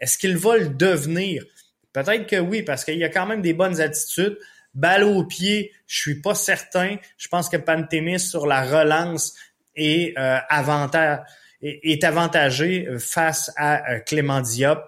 Est-ce 0.00 0.18
qu'il 0.18 0.36
va 0.36 0.56
le 0.56 0.68
devenir? 0.68 1.44
Peut-être 1.92 2.26
que 2.26 2.36
oui, 2.36 2.62
parce 2.62 2.84
qu'il 2.84 2.98
y 2.98 3.04
a 3.04 3.08
quand 3.08 3.26
même 3.26 3.42
des 3.42 3.54
bonnes 3.54 3.80
attitudes. 3.80 4.38
Balle 4.74 5.04
au 5.04 5.24
pied, 5.24 5.72
je 5.86 5.98
suis 5.98 6.20
pas 6.20 6.34
certain. 6.34 6.96
Je 7.16 7.28
pense 7.28 7.48
que 7.48 7.56
Pantémis 7.56 8.20
sur 8.20 8.46
la 8.46 8.62
relance 8.62 9.34
est, 9.74 10.18
euh, 10.18 10.38
avantagé 10.50 11.26
face 12.98 13.50
à 13.56 13.92
euh, 13.92 14.00
Clément 14.00 14.42
Diop. 14.42 14.84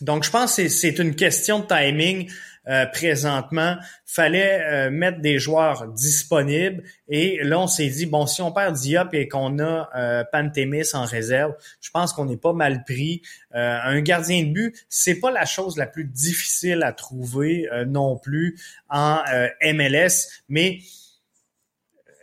Donc, 0.00 0.24
je 0.24 0.30
pense 0.30 0.56
que 0.56 0.68
c'est 0.68 0.98
une 0.98 1.14
question 1.14 1.60
de 1.60 1.66
timing. 1.66 2.28
Euh, 2.68 2.84
présentement, 2.84 3.78
fallait 4.04 4.60
euh, 4.60 4.90
mettre 4.90 5.22
des 5.22 5.38
joueurs 5.38 5.88
disponibles 5.88 6.82
et 7.08 7.42
là 7.42 7.60
on 7.60 7.66
s'est 7.66 7.88
dit 7.88 8.04
bon 8.04 8.26
si 8.26 8.42
on 8.42 8.52
perd 8.52 8.76
Diop 8.76 9.14
et 9.14 9.26
qu'on 9.26 9.58
a 9.58 9.88
euh, 9.96 10.22
Pantémis 10.30 10.94
en 10.94 11.06
réserve, 11.06 11.54
je 11.80 11.88
pense 11.90 12.12
qu'on 12.12 12.28
est 12.28 12.36
pas 12.36 12.52
mal 12.52 12.84
pris. 12.84 13.22
un 13.52 14.00
gardien 14.02 14.42
de 14.42 14.52
but, 14.52 14.86
c'est 14.90 15.14
pas 15.14 15.30
la 15.30 15.46
chose 15.46 15.78
la 15.78 15.86
plus 15.86 16.04
difficile 16.04 16.82
à 16.82 16.92
trouver 16.92 17.66
non 17.86 18.18
plus 18.18 18.60
en 18.90 19.22
MLS, 19.62 20.28
mais 20.50 20.80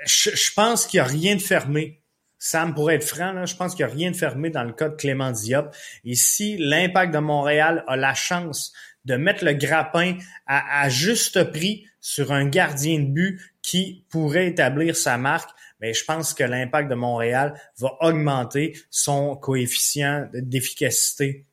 je, 0.05 0.53
pense 0.55 0.85
qu'il 0.85 0.99
y 0.99 1.01
a 1.01 1.05
rien 1.05 1.35
de 1.35 1.41
fermé. 1.41 2.01
Sam, 2.45 2.75
pourrait 2.75 2.97
être 2.97 3.07
franc, 3.07 3.43
je 3.43 3.55
pense 3.55 3.73
qu'il 3.73 3.83
n'y 3.87 3.91
a 3.91 3.95
rien 3.95 4.11
de 4.11 4.15
fermé 4.15 4.51
dans 4.51 4.63
le 4.63 4.71
cas 4.71 4.89
de 4.89 4.95
Clément 4.95 5.31
Diop. 5.31 5.75
Et 6.03 6.13
si 6.13 6.57
l'impact 6.57 7.11
de 7.11 7.17
Montréal 7.17 7.83
a 7.87 7.95
la 7.95 8.13
chance 8.13 8.71
de 9.03 9.15
mettre 9.15 9.43
le 9.43 9.53
grappin 9.53 10.19
à, 10.45 10.87
juste 10.87 11.51
prix 11.51 11.87
sur 12.01 12.31
un 12.31 12.45
gardien 12.45 12.99
de 12.99 13.07
but 13.07 13.41
qui 13.63 14.05
pourrait 14.11 14.45
établir 14.45 14.95
sa 14.95 15.17
marque, 15.17 15.49
mais 15.79 15.95
je 15.95 16.05
pense 16.05 16.35
que 16.35 16.43
l'impact 16.43 16.87
de 16.87 16.93
Montréal 16.93 17.59
va 17.79 17.97
augmenter 18.01 18.77
son 18.91 19.35
coefficient 19.35 20.29
d'efficacité 20.31 21.47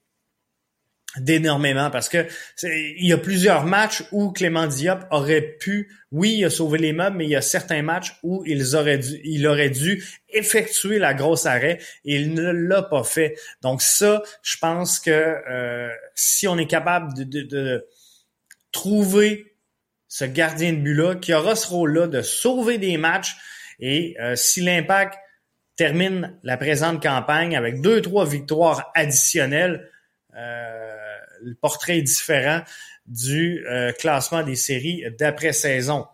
d'énormément 1.18 1.90
parce 1.90 2.08
que 2.08 2.26
il 2.62 3.06
y 3.06 3.12
a 3.12 3.18
plusieurs 3.18 3.64
matchs 3.64 4.02
où 4.12 4.32
Clément 4.32 4.66
Diop 4.66 5.04
aurait 5.10 5.42
pu, 5.42 5.90
oui, 6.10 6.36
il 6.38 6.44
a 6.44 6.50
sauvé 6.50 6.78
les 6.78 6.92
meubles, 6.92 7.18
mais 7.18 7.24
il 7.24 7.30
y 7.30 7.36
a 7.36 7.42
certains 7.42 7.82
matchs 7.82 8.14
où 8.22 8.42
ils 8.46 8.76
auraient 8.76 8.98
dû, 8.98 9.20
il 9.24 9.46
aurait 9.46 9.70
dû 9.70 10.04
effectuer 10.30 10.98
la 10.98 11.14
grosse 11.14 11.46
arrêt 11.46 11.78
et 12.04 12.16
il 12.16 12.34
ne 12.34 12.50
l'a 12.50 12.82
pas 12.82 13.04
fait. 13.04 13.36
Donc 13.60 13.82
ça, 13.82 14.22
je 14.42 14.56
pense 14.58 15.00
que 15.00 15.10
euh, 15.10 15.88
si 16.14 16.48
on 16.48 16.56
est 16.58 16.66
capable 16.66 17.12
de, 17.14 17.42
de, 17.42 17.86
trouver 18.72 19.54
ce 20.08 20.24
gardien 20.24 20.72
de 20.72 20.78
but-là, 20.78 21.16
qui 21.16 21.34
aura 21.34 21.54
ce 21.54 21.66
rôle-là 21.66 22.06
de 22.06 22.22
sauver 22.22 22.78
des 22.78 22.96
matchs 22.96 23.36
et 23.80 24.16
euh, 24.18 24.34
si 24.34 24.62
l'impact 24.62 25.14
termine 25.76 26.38
la 26.42 26.56
présente 26.56 27.02
campagne 27.02 27.56
avec 27.56 27.80
deux, 27.80 28.00
trois 28.00 28.24
victoires 28.24 28.90
additionnelles, 28.94 29.90
euh, 30.36 30.81
le 31.42 31.54
portrait 31.54 31.98
est 31.98 32.02
différent 32.02 32.62
du 33.06 33.64
euh, 33.66 33.92
classement 33.92 34.42
des 34.42 34.56
séries 34.56 35.04
d'après-saison. 35.18 36.06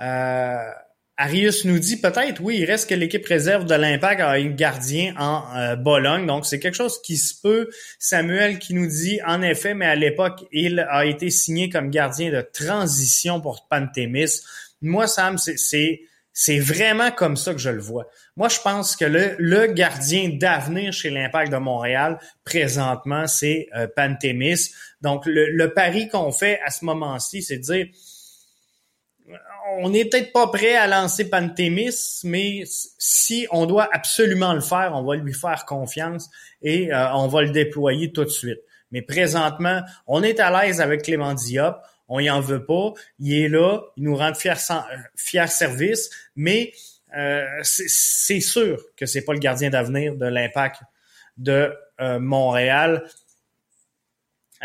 Euh, 0.00 0.70
Arius 1.16 1.64
nous 1.64 1.78
dit 1.78 2.00
peut-être, 2.00 2.40
oui, 2.40 2.58
il 2.58 2.64
reste 2.64 2.88
que 2.88 2.94
l'équipe 2.94 3.24
réserve 3.26 3.64
de 3.66 3.74
l'Impact 3.74 4.20
a 4.20 4.30
un 4.30 4.48
gardien 4.48 5.14
en 5.18 5.56
euh, 5.56 5.76
Bologne, 5.76 6.26
donc 6.26 6.46
c'est 6.46 6.58
quelque 6.58 6.74
chose 6.74 7.00
qui 7.02 7.16
se 7.16 7.34
peut. 7.40 7.68
Samuel 7.98 8.58
qui 8.58 8.74
nous 8.74 8.86
dit, 8.86 9.20
en 9.26 9.42
effet, 9.42 9.74
mais 9.74 9.86
à 9.86 9.94
l'époque, 9.94 10.44
il 10.50 10.80
a 10.80 11.04
été 11.04 11.30
signé 11.30 11.68
comme 11.68 11.90
gardien 11.90 12.32
de 12.32 12.40
transition 12.40 13.40
pour 13.40 13.68
Pantémis. 13.68 14.40
Moi, 14.80 15.06
Sam, 15.06 15.36
c'est 15.38 16.00
c'est 16.32 16.58
vraiment 16.58 17.10
comme 17.10 17.36
ça 17.36 17.52
que 17.52 17.60
je 17.60 17.70
le 17.70 17.80
vois. 17.80 18.06
Moi, 18.36 18.48
je 18.48 18.60
pense 18.60 18.96
que 18.96 19.04
le, 19.04 19.66
gardien 19.66 20.30
d'avenir 20.30 20.92
chez 20.92 21.10
l'Impact 21.10 21.52
de 21.52 21.58
Montréal, 21.58 22.18
présentement, 22.44 23.26
c'est 23.26 23.68
euh, 23.76 23.86
Pantémis. 23.94 24.70
Donc, 25.02 25.24
le, 25.26 25.66
pari 25.74 26.08
qu'on 26.08 26.32
fait 26.32 26.58
à 26.64 26.70
ce 26.70 26.84
moment-ci, 26.84 27.42
c'est 27.42 27.58
de 27.58 27.62
dire, 27.62 27.86
on 29.78 29.90
n'est 29.90 30.06
peut-être 30.06 30.32
pas 30.32 30.46
prêt 30.48 30.74
à 30.74 30.86
lancer 30.86 31.28
Pantémis, 31.28 32.20
mais 32.24 32.62
si 32.66 33.46
on 33.50 33.66
doit 33.66 33.88
absolument 33.92 34.54
le 34.54 34.60
faire, 34.60 34.92
on 34.94 35.02
va 35.04 35.16
lui 35.16 35.34
faire 35.34 35.66
confiance 35.66 36.30
et 36.62 36.92
euh, 36.92 37.12
on 37.14 37.28
va 37.28 37.42
le 37.42 37.50
déployer 37.50 38.10
tout 38.10 38.24
de 38.24 38.30
suite. 38.30 38.60
Mais 38.90 39.02
présentement, 39.02 39.82
on 40.06 40.22
est 40.22 40.40
à 40.40 40.50
l'aise 40.50 40.80
avec 40.80 41.02
Clément 41.02 41.34
Diop 41.34 41.76
on 42.14 42.20
y 42.20 42.28
en 42.28 42.40
veut 42.40 42.66
pas, 42.66 42.92
il 43.20 43.42
est 43.42 43.48
là, 43.48 43.80
il 43.96 44.04
nous 44.04 44.14
rend 44.14 44.34
fier, 44.34 44.58
fier 45.16 45.50
service, 45.50 46.10
mais 46.36 46.74
euh, 47.16 47.46
c'est 47.62 48.40
sûr 48.40 48.84
que 48.98 49.06
c'est 49.06 49.22
pas 49.22 49.32
le 49.32 49.38
gardien 49.38 49.70
d'avenir 49.70 50.14
de 50.16 50.26
l'impact 50.26 50.82
de 51.38 51.72
euh, 52.02 52.18
Montréal. 52.20 53.04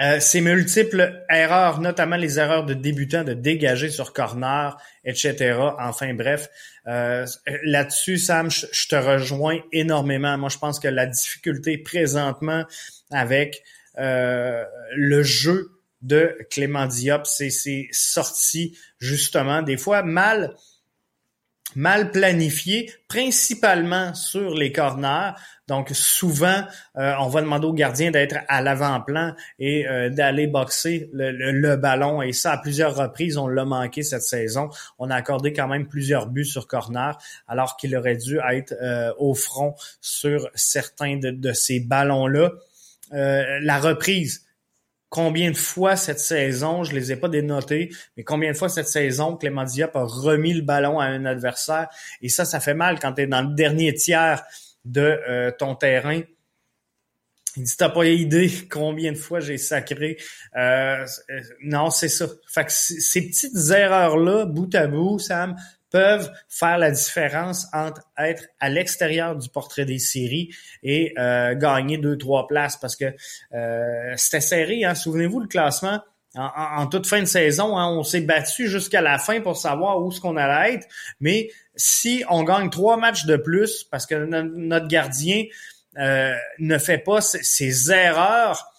Euh, 0.01 0.19
ces 0.19 0.41
multiples 0.41 1.23
erreurs, 1.29 1.79
notamment 1.79 2.17
les 2.17 2.37
erreurs 2.37 2.65
de 2.65 2.73
débutants 2.73 3.23
de 3.23 3.33
dégager 3.33 3.89
sur 3.89 4.11
corner, 4.11 4.75
etc. 5.05 5.57
Enfin 5.79 6.13
bref, 6.15 6.49
là-dessus, 6.85 8.17
Sam, 8.17 8.51
je, 8.51 8.87
te 8.89 8.95
rejoins 8.95 9.59
énormément. 9.71 10.37
Moi, 10.37 10.49
je 10.49 10.57
pense 10.57 10.81
que 10.81 10.89
la 10.89 11.05
difficulté 11.05 11.77
présentement 11.77 12.65
avec 13.09 13.63
le 13.95 15.23
jeu 15.23 15.76
de 16.01 16.37
Clément 16.49 16.85
Diop, 16.85 17.25
c'est 17.25 17.87
sorti 17.91 18.77
justement 18.99 19.61
des 19.61 19.77
fois 19.77 20.03
mal 20.03 20.55
mal 21.75 22.11
planifié, 22.11 22.91
principalement 23.07 24.13
sur 24.13 24.55
les 24.55 24.71
corners. 24.71 25.33
Donc 25.67 25.89
souvent, 25.93 26.63
euh, 26.97 27.13
on 27.19 27.27
va 27.27 27.41
demander 27.41 27.67
au 27.67 27.73
gardien 27.73 28.09
d'être 28.09 28.37
à 28.47 28.61
l'avant-plan 28.61 29.35
et 29.59 29.87
euh, 29.87 30.09
d'aller 30.09 30.47
boxer 30.47 31.09
le, 31.13 31.75
ballon. 31.75 32.21
Et 32.21 32.33
ça, 32.33 32.53
à 32.53 32.57
plusieurs 32.57 32.95
reprises, 32.95 33.37
on 33.37 33.47
l'a 33.47 33.65
manqué 33.65 34.01
cette 34.01 34.23
saison. 34.23 34.69
On 34.97 35.09
a 35.09 35.15
accordé 35.15 35.53
quand 35.53 35.67
même 35.67 35.87
plusieurs 35.87 36.27
buts 36.27 36.45
sur 36.45 36.67
corner, 36.67 37.17
alors 37.47 37.77
qu'il 37.77 37.95
aurait 37.95 38.17
dû 38.17 38.39
être 38.49 38.73
euh, 38.81 39.13
au 39.17 39.35
front 39.35 39.75
sur 40.01 40.49
certains 40.55 41.17
de, 41.17 41.31
de 41.31 41.53
ces 41.53 41.79
ballons-là. 41.79 42.51
la 43.11 43.79
reprise, 43.79 44.46
combien 45.09 45.51
de 45.51 45.57
fois 45.57 45.95
cette 45.95 46.19
saison, 46.19 46.83
je 46.83 46.93
les 46.93 47.11
ai 47.11 47.15
pas 47.15 47.29
dénotés, 47.29 47.89
mais 48.15 48.23
combien 48.23 48.51
de 48.51 48.57
fois 48.57 48.69
cette 48.69 48.87
saison 48.87 49.35
Clément 49.35 49.63
Diop 49.63 49.95
a 49.95 50.03
remis 50.03 50.53
le 50.53 50.61
ballon 50.61 50.99
à 50.99 51.05
un 51.05 51.25
adversaire. 51.25 51.87
Et 52.21 52.29
ça, 52.29 52.45
ça 52.45 52.59
fait 52.59 52.73
mal 52.73 52.99
quand 52.99 53.13
tu 53.13 53.21
es 53.21 53.27
dans 53.27 53.41
le 53.41 53.55
dernier 53.55 53.93
tiers 53.93 54.43
de 54.85 55.01
euh, 55.01 55.51
ton 55.51 55.75
terrain. 55.75 56.21
Il 57.55 57.63
dit, 57.63 57.75
t'as 57.77 57.89
pas 57.89 58.05
idée 58.05 58.51
combien 58.69 59.11
de 59.11 59.17
fois 59.17 59.39
j'ai 59.39 59.57
sacré. 59.57 60.17
Euh, 60.55 61.05
euh, 61.29 61.41
non, 61.63 61.89
c'est 61.89 62.09
ça. 62.09 62.27
Fait 62.47 62.65
que 62.65 62.71
ces 62.71 63.27
petites 63.27 63.71
erreurs-là, 63.71 64.45
bout 64.45 64.73
à 64.75 64.87
bout, 64.87 65.19
Sam, 65.19 65.55
peuvent 65.89 66.31
faire 66.49 66.77
la 66.77 66.91
différence 66.91 67.67
entre 67.73 68.01
être 68.17 68.45
à 68.59 68.69
l'extérieur 68.69 69.35
du 69.35 69.49
portrait 69.49 69.85
des 69.85 69.99
séries 69.99 70.49
et 70.83 71.13
euh, 71.17 71.55
gagner 71.55 71.97
deux, 71.97 72.17
trois 72.17 72.47
places 72.47 72.77
parce 72.77 72.95
que 72.95 73.13
euh, 73.53 74.13
c'était 74.17 74.41
serré. 74.41 74.83
Hein? 74.83 74.95
Souvenez-vous 74.95 75.39
le 75.39 75.47
classement. 75.47 76.01
En, 76.35 76.85
toute 76.85 77.07
fin 77.07 77.21
de 77.21 77.25
saison, 77.25 77.77
hein, 77.77 77.87
on 77.87 78.03
s'est 78.03 78.21
battu 78.21 78.67
jusqu'à 78.67 79.01
la 79.01 79.17
fin 79.17 79.41
pour 79.41 79.57
savoir 79.57 80.03
où 80.03 80.11
ce 80.11 80.21
qu'on 80.21 80.37
allait 80.37 80.75
être. 80.75 80.87
Mais 81.19 81.49
si 81.75 82.23
on 82.29 82.43
gagne 82.43 82.69
trois 82.69 82.95
matchs 82.95 83.25
de 83.25 83.37
plus, 83.37 83.83
parce 83.85 84.05
que 84.05 84.13
notre 84.13 84.87
gardien 84.87 85.45
euh, 85.97 86.35
ne 86.59 86.77
fait 86.77 86.99
pas 86.99 87.21
ces 87.21 87.91
erreurs 87.91 88.71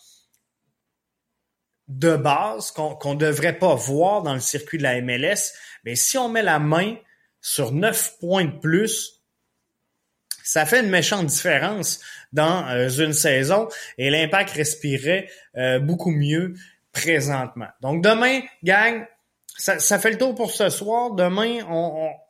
de 1.88 2.16
base 2.16 2.71
qu'on 2.71 3.14
ne 3.14 3.18
devrait 3.18 3.59
pas 3.59 3.75
voir 3.75 4.23
dans 4.23 4.35
le 4.35 4.40
circuit 4.40 4.79
de 4.79 4.83
la 4.85 5.01
MLS, 5.01 5.55
mais 5.85 5.95
si 5.95 6.19
on 6.19 6.29
met 6.29 6.43
la 6.43 6.59
main 6.59 6.97
sur 7.41 7.73
9 7.73 8.19
points 8.19 8.45
de 8.45 8.59
plus, 8.59 9.23
ça 10.45 10.64
fait 10.64 10.81
une 10.81 10.91
méchante 10.91 11.26
différence 11.26 12.01
dans 12.33 12.66
euh, 12.68 12.89
une 12.89 13.12
saison 13.12 13.68
et 13.99 14.11
l'impact 14.11 14.51
respirait 14.51 15.29
euh, 15.57 15.79
beaucoup 15.79 16.11
mieux 16.11 16.55
présentement. 16.93 17.68
Donc 17.83 18.03
demain, 18.03 18.41
gang, 18.64 19.05
ça, 19.59 19.99
fait 19.99 20.12
le 20.12 20.18
tour 20.18 20.37
pour 20.37 20.53
ce 20.53 20.68
soir. 20.68 21.14
Demain, 21.14 21.59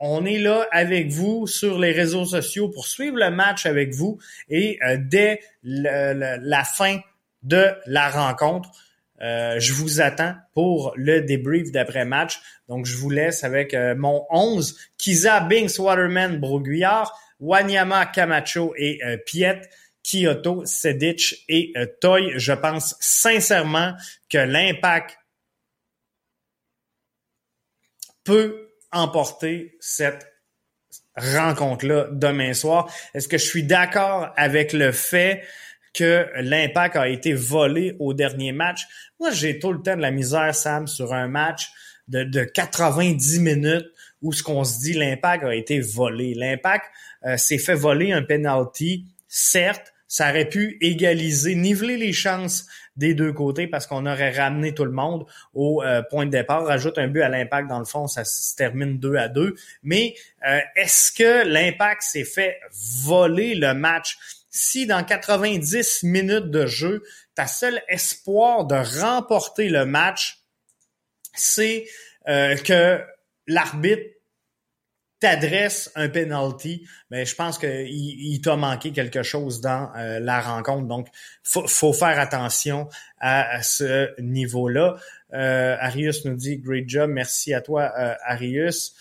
on, 0.01 0.25
est 0.25 0.39
là 0.39 0.67
avec 0.73 1.11
vous 1.11 1.47
sur 1.47 1.79
les 1.79 1.93
réseaux 1.93 2.25
sociaux 2.25 2.71
pour 2.71 2.87
suivre 2.87 3.19
le 3.19 3.31
match 3.31 3.67
avec 3.67 3.95
vous 3.95 4.19
et 4.49 4.79
euh, 4.87 4.97
dès 4.99 5.41
la 5.63 6.65
fin 6.65 6.99
de 7.43 7.67
la 7.87 8.09
rencontre, 8.09 8.71
euh, 9.21 9.59
je 9.59 9.73
vous 9.73 10.01
attends 10.01 10.35
pour 10.55 10.93
le 10.97 11.21
débrief 11.21 11.73
d'après-match. 11.73 12.41
Donc, 12.69 12.87
je 12.87 12.97
vous 12.97 13.11
laisse 13.11 13.45
avec 13.45 13.75
euh, 13.75 13.95
mon 13.97 14.27
11. 14.31 14.77
Kiza, 14.99 15.41
Binks, 15.41 15.79
Waterman, 15.79 16.39
Broguillard, 16.39 17.19
Wanyama, 17.41 18.07
Camacho 18.07 18.75
et 18.77 19.01
euh, 19.05 19.17
Piet. 19.17 19.63
Kyoto, 20.09 20.65
Sedic 20.65 21.45
et 21.49 21.73
euh, 21.77 21.87
Toy. 22.01 22.33
Je 22.37 22.53
pense 22.53 22.97
sincèrement 23.01 23.95
que 24.31 24.39
l'impact 24.39 25.19
peut 28.25 28.71
emporter 28.93 29.77
cette 29.81 30.33
rencontre-là 31.17 32.09
demain 32.13 32.55
soir. 32.55 32.91
Est-ce 33.13 33.29
que 33.29 33.39
je 33.39 33.45
suis 33.45 33.65
d'accord 33.65 34.33
avec 34.37 34.73
le 34.73 34.93
fait 34.93 35.45
que 35.99 36.27
l'impact 36.37 36.97
a 36.97 37.09
été 37.09 37.35
volé 37.35 37.97
au 37.99 38.15
dernier 38.15 38.53
match? 38.53 38.87
Moi, 39.19 39.31
j'ai 39.33 39.59
tout 39.59 39.73
le 39.73 39.83
temps 39.83 39.97
de 39.97 40.03
la 40.03 40.13
misère, 40.13 40.55
Sam, 40.55 40.87
sur 40.87 41.13
un 41.13 41.27
match 41.27 41.71
de, 42.07 42.23
de 42.23 42.45
90 42.45 43.41
minutes 43.41 43.87
où 44.23 44.33
ce 44.33 44.43
qu'on 44.43 44.65
se 44.65 44.81
dit, 44.81 44.95
l'impact 44.95 45.45
a 45.45 45.55
été 45.55 45.81
volé. 45.81 46.35
L'impact 46.35 46.87
euh, 47.27 47.37
s'est 47.37 47.59
fait 47.59 47.75
voler 47.75 48.13
un 48.13 48.23
penalty, 48.23 49.07
certes, 49.27 49.93
ça 50.07 50.31
aurait 50.31 50.49
pu 50.49 50.79
égaliser, 50.81 51.55
niveler 51.55 51.99
les 51.99 52.15
chances 52.15 52.67
des 52.97 53.15
deux 53.15 53.33
côtés 53.33 53.67
parce 53.67 53.87
qu'on 53.87 54.07
aurait 54.07 54.31
ramené 54.31 54.75
tout 54.75 54.85
le 54.85 54.91
monde 54.91 55.27
au 55.55 55.83
euh, 55.83 56.03
point 56.03 56.27
de 56.27 56.31
départ. 56.31 56.65
Rajoute 56.65 56.99
un 56.99 57.09
but 57.09 57.23
à 57.23 57.29
l'impact, 57.29 57.69
dans 57.69 57.79
le 57.79 57.85
fond, 57.85 58.07
ça 58.07 58.25
se 58.25 58.57
termine 58.57 58.99
2 58.99 59.17
à 59.17 59.29
2. 59.29 59.55
Mais 59.83 60.15
euh, 60.49 60.59
est-ce 60.77 61.13
que 61.13 61.47
l'impact 61.47 62.03
s'est 62.03 62.25
fait 62.25 62.59
voler 63.05 63.55
le 63.55 63.75
match? 63.75 64.17
Si 64.51 64.87
dans 64.87 65.05
90 65.05 66.05
minutes 66.05 66.51
de 66.51 66.67
jeu, 66.67 67.03
ta 67.35 67.47
seul 67.47 67.83
espoir 67.89 68.65
de 68.65 68.77
remporter 69.01 69.69
le 69.69 69.85
match, 69.85 70.43
c'est 71.35 71.87
que 72.27 73.01
l'arbitre 73.47 74.19
t'adresse 75.21 75.91
un 75.95 76.09
penalty, 76.09 76.87
mais 77.11 77.27
je 77.27 77.35
pense 77.35 77.59
qu'il 77.59 77.89
il, 77.89 78.41
t'a 78.41 78.57
manqué 78.57 78.93
quelque 78.93 79.23
chose 79.23 79.61
dans 79.61 79.91
euh, 79.97 80.21
la 80.21 80.41
rencontre. 80.41 80.87
Donc, 80.87 81.09
faut, 81.43 81.67
faut 81.67 81.93
faire 81.93 82.19
attention 82.21 82.89
à, 83.19 83.63
ce 83.63 84.21
niveau-là. 84.21 84.97
Euh, 85.33 85.77
Arius 85.81 86.25
nous 86.25 86.37
dit 86.37 86.59
Great 86.59 86.89
job, 86.89 87.11
merci 87.11 87.53
à 87.53 87.61
toi, 87.61 87.93
euh, 87.99 88.15
Arius. 88.25 88.95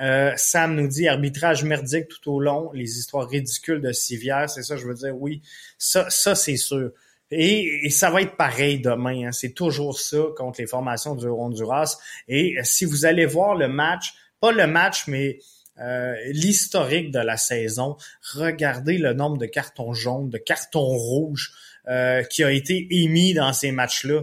Euh, 0.00 0.32
Sam 0.36 0.74
nous 0.74 0.88
dit 0.88 1.06
arbitrage 1.06 1.64
merdique 1.64 2.08
tout 2.08 2.32
au 2.32 2.40
long, 2.40 2.70
les 2.72 2.98
histoires 2.98 3.28
ridicules 3.28 3.80
de 3.80 3.92
Civière, 3.92 4.48
c'est 4.48 4.62
ça, 4.62 4.76
je 4.76 4.86
veux 4.86 4.94
dire, 4.94 5.14
oui, 5.20 5.42
ça, 5.78 6.08
c'est 6.10 6.56
sûr. 6.56 6.90
Et, 7.30 7.88
ça 7.90 8.10
va 8.10 8.22
être 8.22 8.36
pareil 8.36 8.80
demain. 8.80 9.28
Hein. 9.28 9.32
C'est 9.32 9.54
toujours 9.54 9.98
ça 9.98 10.18
contre 10.36 10.60
les 10.60 10.66
formations 10.66 11.14
du 11.14 11.26
Honduras. 11.26 11.98
Et 12.28 12.56
si 12.62 12.84
vous 12.84 13.06
allez 13.06 13.24
voir 13.24 13.54
le 13.54 13.68
match, 13.68 14.14
pas 14.40 14.52
le 14.52 14.66
match, 14.66 15.06
mais 15.06 15.38
euh, 15.80 16.14
l'historique 16.26 17.10
de 17.10 17.20
la 17.20 17.38
saison, 17.38 17.96
regardez 18.34 18.98
le 18.98 19.14
nombre 19.14 19.38
de 19.38 19.46
cartons 19.46 19.94
jaunes, 19.94 20.28
de 20.28 20.36
cartons 20.36 20.84
rouges 20.84 21.52
euh, 21.88 22.22
qui 22.22 22.44
a 22.44 22.50
été 22.50 22.86
émis 22.90 23.32
dans 23.34 23.52
ces 23.52 23.72
matchs-là. 23.72 24.20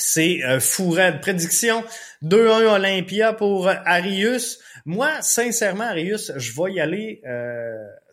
C'est 0.00 0.40
euh, 0.44 0.60
fou 0.60 0.96
Prédiction 1.20 1.84
2-1 2.24 2.74
Olympia 2.74 3.32
pour 3.32 3.68
Arius. 3.68 4.58
Moi, 4.86 5.10
sincèrement, 5.20 5.84
Arius, 5.84 6.32
je 6.36 6.52
vais 6.52 6.72
y 6.72 6.80
aller 6.80 7.22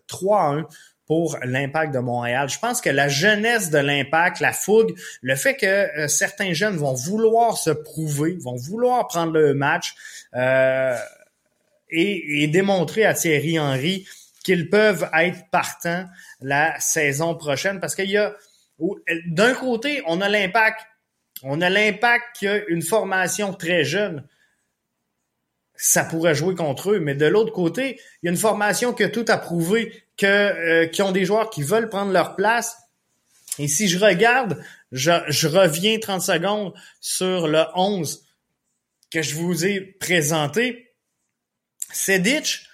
3-1 0.08 0.66
pour 1.08 1.38
l'impact 1.42 1.94
de 1.94 1.98
Montréal. 1.98 2.48
Je 2.50 2.58
pense 2.58 2.82
que 2.82 2.90
la 2.90 3.08
jeunesse 3.08 3.70
de 3.70 3.78
l'impact, 3.78 4.40
la 4.40 4.52
fougue, 4.52 4.94
le 5.22 5.34
fait 5.34 5.56
que 5.56 5.66
euh, 5.66 6.06
certains 6.06 6.52
jeunes 6.52 6.76
vont 6.76 6.92
vouloir 6.92 7.56
se 7.56 7.70
prouver, 7.70 8.36
vont 8.38 8.56
vouloir 8.56 9.08
prendre 9.08 9.32
le 9.32 9.54
match 9.54 9.94
euh, 10.34 10.94
et, 11.90 12.46
démontrer 12.48 13.06
à 13.06 13.14
Thierry 13.14 13.58
Henry 13.58 14.06
qu'ils 14.44 14.68
peuvent 14.68 15.08
être 15.14 15.48
partants 15.50 16.04
la 16.42 16.78
saison 16.78 17.34
prochaine 17.34 17.80
parce 17.80 17.94
qu'il 17.94 18.10
y 18.10 18.18
a 18.18 18.34
d'un 19.26 19.54
côté, 19.54 20.02
on 20.06 20.20
a 20.20 20.28
l'impact, 20.28 20.80
on 21.42 21.60
a 21.60 21.70
l'impact 21.70 22.24
qui 22.36 22.48
a 22.48 22.64
une 22.68 22.82
formation 22.82 23.52
très 23.54 23.84
jeune 23.84 24.26
ça 25.78 26.04
pourrait 26.04 26.34
jouer 26.34 26.54
contre 26.54 26.90
eux. 26.90 26.98
Mais 26.98 27.14
de 27.14 27.24
l'autre 27.24 27.52
côté, 27.52 28.00
il 28.22 28.26
y 28.26 28.28
a 28.28 28.32
une 28.32 28.36
formation 28.36 28.92
qui 28.92 29.04
a 29.04 29.08
tout 29.08 29.24
à 29.28 29.38
prouver, 29.38 30.04
que, 30.16 30.26
euh, 30.26 30.86
qui 30.86 31.00
ont 31.00 31.12
des 31.12 31.24
joueurs 31.24 31.48
qui 31.48 31.62
veulent 31.62 31.88
prendre 31.88 32.12
leur 32.12 32.36
place. 32.36 32.76
Et 33.58 33.68
si 33.68 33.88
je 33.88 33.98
regarde, 33.98 34.62
je, 34.92 35.46
reviens 35.46 35.98
30 35.98 36.20
secondes 36.20 36.74
sur 37.00 37.48
le 37.48 37.64
11 37.74 38.24
que 39.10 39.22
je 39.22 39.34
vous 39.36 39.64
ai 39.64 39.80
présenté. 39.80 40.92
Sedic, 41.92 42.67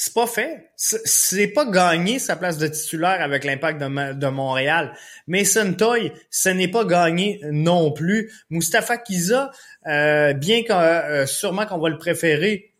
c'est 0.00 0.14
pas 0.14 0.28
fait. 0.28 0.70
C'est 0.76 1.48
pas 1.48 1.64
gagné 1.64 2.20
sa 2.20 2.36
place 2.36 2.56
de 2.56 2.68
titulaire 2.68 3.20
avec 3.20 3.42
l'impact 3.42 3.80
de, 3.80 4.12
de, 4.12 4.26
Montréal. 4.28 4.94
Mason 5.26 5.74
Toy, 5.74 6.12
ce 6.30 6.50
n'est 6.50 6.68
pas 6.68 6.84
gagné 6.84 7.40
non 7.50 7.90
plus. 7.90 8.32
Mustafa 8.48 8.96
Kiza, 8.96 9.50
euh, 9.88 10.34
bien 10.34 10.62
que 10.62 10.72
euh, 10.72 11.26
sûrement 11.26 11.66
qu'on 11.66 11.78
va 11.78 11.88
le 11.88 11.98
préférer 11.98 12.72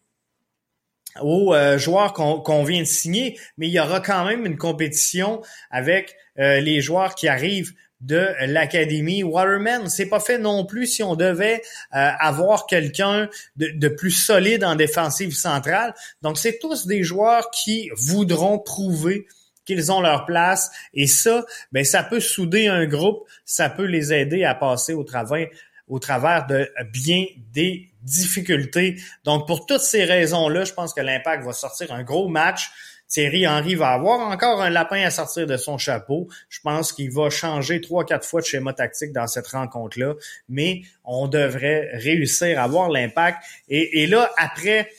aux 1.21 1.53
euh, 1.53 1.77
joueurs 1.77 2.13
qu'on 2.13 2.63
vient 2.63 2.83
de 2.83 2.87
signer, 2.87 3.37
mais 3.57 3.67
il 3.67 3.73
y 3.73 3.81
aura 3.81 3.99
quand 3.99 4.25
même 4.25 4.47
une 4.47 4.57
compétition 4.57 5.43
avec 5.73 6.15
les 6.37 6.81
joueurs 6.81 7.17
qui 7.17 7.27
arrivent 7.27 7.73
de 8.01 8.29
l'académie 8.47 9.23
Waterman. 9.23 9.89
C'est 9.89 10.07
pas 10.07 10.21
fait 10.21 10.39
non 10.39 10.65
plus 10.65 10.87
si 10.87 11.03
on 11.03 11.17
devait 11.17 11.63
euh, 11.95 12.11
avoir 12.21 12.67
quelqu'un 12.67 13.29
de, 13.57 13.89
plus 13.89 14.11
solide 14.11 14.65
en 14.65 14.77
défensive 14.77 15.35
centrale. 15.35 15.95
Donc 16.23 16.39
c'est 16.39 16.59
tous 16.59 16.87
des 16.87 17.03
joueurs 17.03 17.51
qui 17.51 17.91
voudront 17.97 18.59
prouver 18.59 19.27
qu'ils 19.65 19.93
ont 19.93 20.01
leur 20.01 20.25
place 20.25 20.71
et 20.95 21.07
ça, 21.07 21.45
ben 21.73 21.85
ça 21.85 22.03
peut 22.03 22.21
souder 22.21 22.69
un 22.69 22.87
groupe, 22.87 23.29
ça 23.45 23.69
peut 23.69 23.85
les 23.85 24.15
aider 24.15 24.45
à 24.45 24.55
passer 24.55 24.95
au 24.95 25.05
travers 25.05 25.49
au 25.89 25.99
travers 25.99 26.47
de 26.47 26.71
bien 26.93 27.25
des 27.53 27.89
difficultés. 28.03 28.97
Donc 29.25 29.47
pour 29.47 29.67
toutes 29.67 29.81
ces 29.81 30.05
raisons-là, 30.05 30.65
je 30.65 30.73
pense 30.73 30.95
que 30.95 31.01
l'Impact 31.01 31.45
va 31.45 31.53
sortir 31.53 31.93
un 31.93 32.03
gros 32.03 32.29
match. 32.29 32.71
Thierry 33.09 33.47
Henry 33.47 33.75
va 33.75 33.89
avoir 33.89 34.21
encore 34.21 34.61
un 34.61 34.71
lapin 34.71 35.03
à 35.03 35.11
sortir 35.11 35.47
de 35.47 35.57
son 35.57 35.79
chapeau. 35.79 36.29
Je 36.49 36.61
pense 36.61 36.93
qu'il 36.93 37.11
va 37.11 37.31
changer 37.31 37.81
trois, 37.81 38.05
quatre 38.05 38.27
fois 38.27 38.41
de 38.41 38.47
schéma 38.47 38.73
tactique 38.75 39.13
dans 39.13 39.27
cette 39.27 39.49
rencontre-là, 39.49 40.15
mais 40.49 40.83
on 41.05 41.27
devrait 41.27 41.91
réussir 41.95 42.61
à 42.61 42.65
avoir 42.65 42.91
l'impact. 42.91 43.43
Et, 43.69 44.07
là, 44.07 44.31
après, 44.37 44.91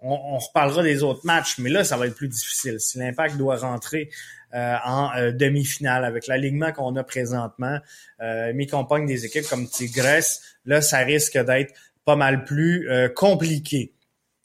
on, 0.00 0.38
reparlera 0.38 0.82
des 0.82 1.02
autres 1.02 1.24
matchs, 1.24 1.58
mais 1.58 1.70
là, 1.70 1.82
ça 1.82 1.96
va 1.96 2.06
être 2.06 2.14
plus 2.14 2.28
difficile. 2.28 2.78
Si 2.78 2.98
l'impact 2.98 3.36
doit 3.36 3.56
rentrer 3.56 4.10
euh, 4.54 4.76
en 4.84 5.10
euh, 5.16 5.32
demi-finale 5.32 6.04
avec 6.04 6.26
l'alignement 6.26 6.72
qu'on 6.72 6.94
a 6.94 7.02
présentement, 7.02 7.78
euh, 8.20 8.52
mes 8.54 8.66
compagnes 8.66 9.06
des 9.06 9.24
équipes 9.24 9.48
comme 9.48 9.68
Tigres, 9.68 10.22
là, 10.66 10.80
ça 10.80 10.98
risque 10.98 11.36
d'être 11.38 11.74
pas 12.04 12.16
mal 12.16 12.44
plus 12.44 12.88
euh, 12.90 13.08
compliqué. 13.08 13.92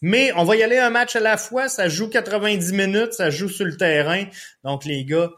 Mais 0.02 0.32
on 0.36 0.44
va 0.44 0.56
y 0.56 0.64
aller 0.64 0.78
un 0.78 0.90
match 0.90 1.16
à 1.16 1.20
la 1.20 1.38
fois. 1.38 1.70
Ça 1.70 1.90
joue 1.90 2.10
90 2.10 2.74
minutes, 2.74 3.14
ça 3.14 3.30
joue 3.30 3.50
sur 3.50 3.66
le 3.66 3.76
terrain. 3.76 4.26
Donc 4.64 4.86
les 4.86 5.04
gars 5.06 5.30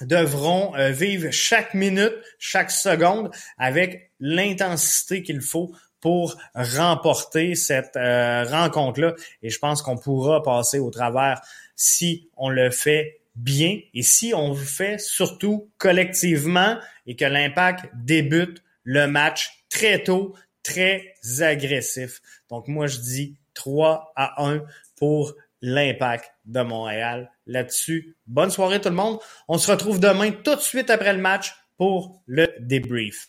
devront 0.00 0.74
euh, 0.76 0.90
vivre 0.90 1.30
chaque 1.30 1.74
minute, 1.74 2.14
chaque 2.38 2.70
seconde 2.70 3.30
avec 3.58 4.12
l'intensité 4.20 5.22
qu'il 5.22 5.40
faut 5.40 5.74
pour 6.00 6.36
remporter 6.54 7.54
cette 7.54 7.96
euh, 7.96 8.44
rencontre-là. 8.44 9.14
Et 9.42 9.50
je 9.50 9.58
pense 9.58 9.82
qu'on 9.82 9.98
pourra 9.98 10.42
passer 10.42 10.78
au 10.78 10.90
travers 10.90 11.40
si 11.76 12.30
on 12.36 12.48
le 12.48 12.70
fait 12.70 13.20
bien 13.34 13.80
et 13.94 14.02
si 14.02 14.32
on 14.34 14.50
le 14.50 14.56
fait 14.56 14.98
surtout 14.98 15.70
collectivement 15.78 16.78
et 17.06 17.16
que 17.16 17.24
l'impact 17.24 17.86
débute 17.94 18.62
le 18.84 19.06
match 19.06 19.64
très 19.68 20.02
tôt, 20.02 20.34
très 20.62 21.14
agressif. 21.40 22.20
Donc 22.48 22.66
moi 22.68 22.86
je 22.86 22.98
dis 22.98 23.36
3 23.54 24.12
à 24.16 24.44
1 24.44 24.62
pour 24.96 25.34
l'impact 25.62 26.30
de 26.44 26.62
Montréal. 26.62 27.30
Là-dessus, 27.46 28.16
bonne 28.26 28.50
soirée 28.50 28.80
tout 28.80 28.88
le 28.88 28.94
monde. 28.94 29.18
On 29.48 29.58
se 29.58 29.70
retrouve 29.70 30.00
demain 30.00 30.30
tout 30.30 30.54
de 30.54 30.60
suite 30.60 30.90
après 30.90 31.12
le 31.12 31.20
match 31.20 31.54
pour 31.76 32.22
le 32.26 32.48
débrief. 32.60 33.28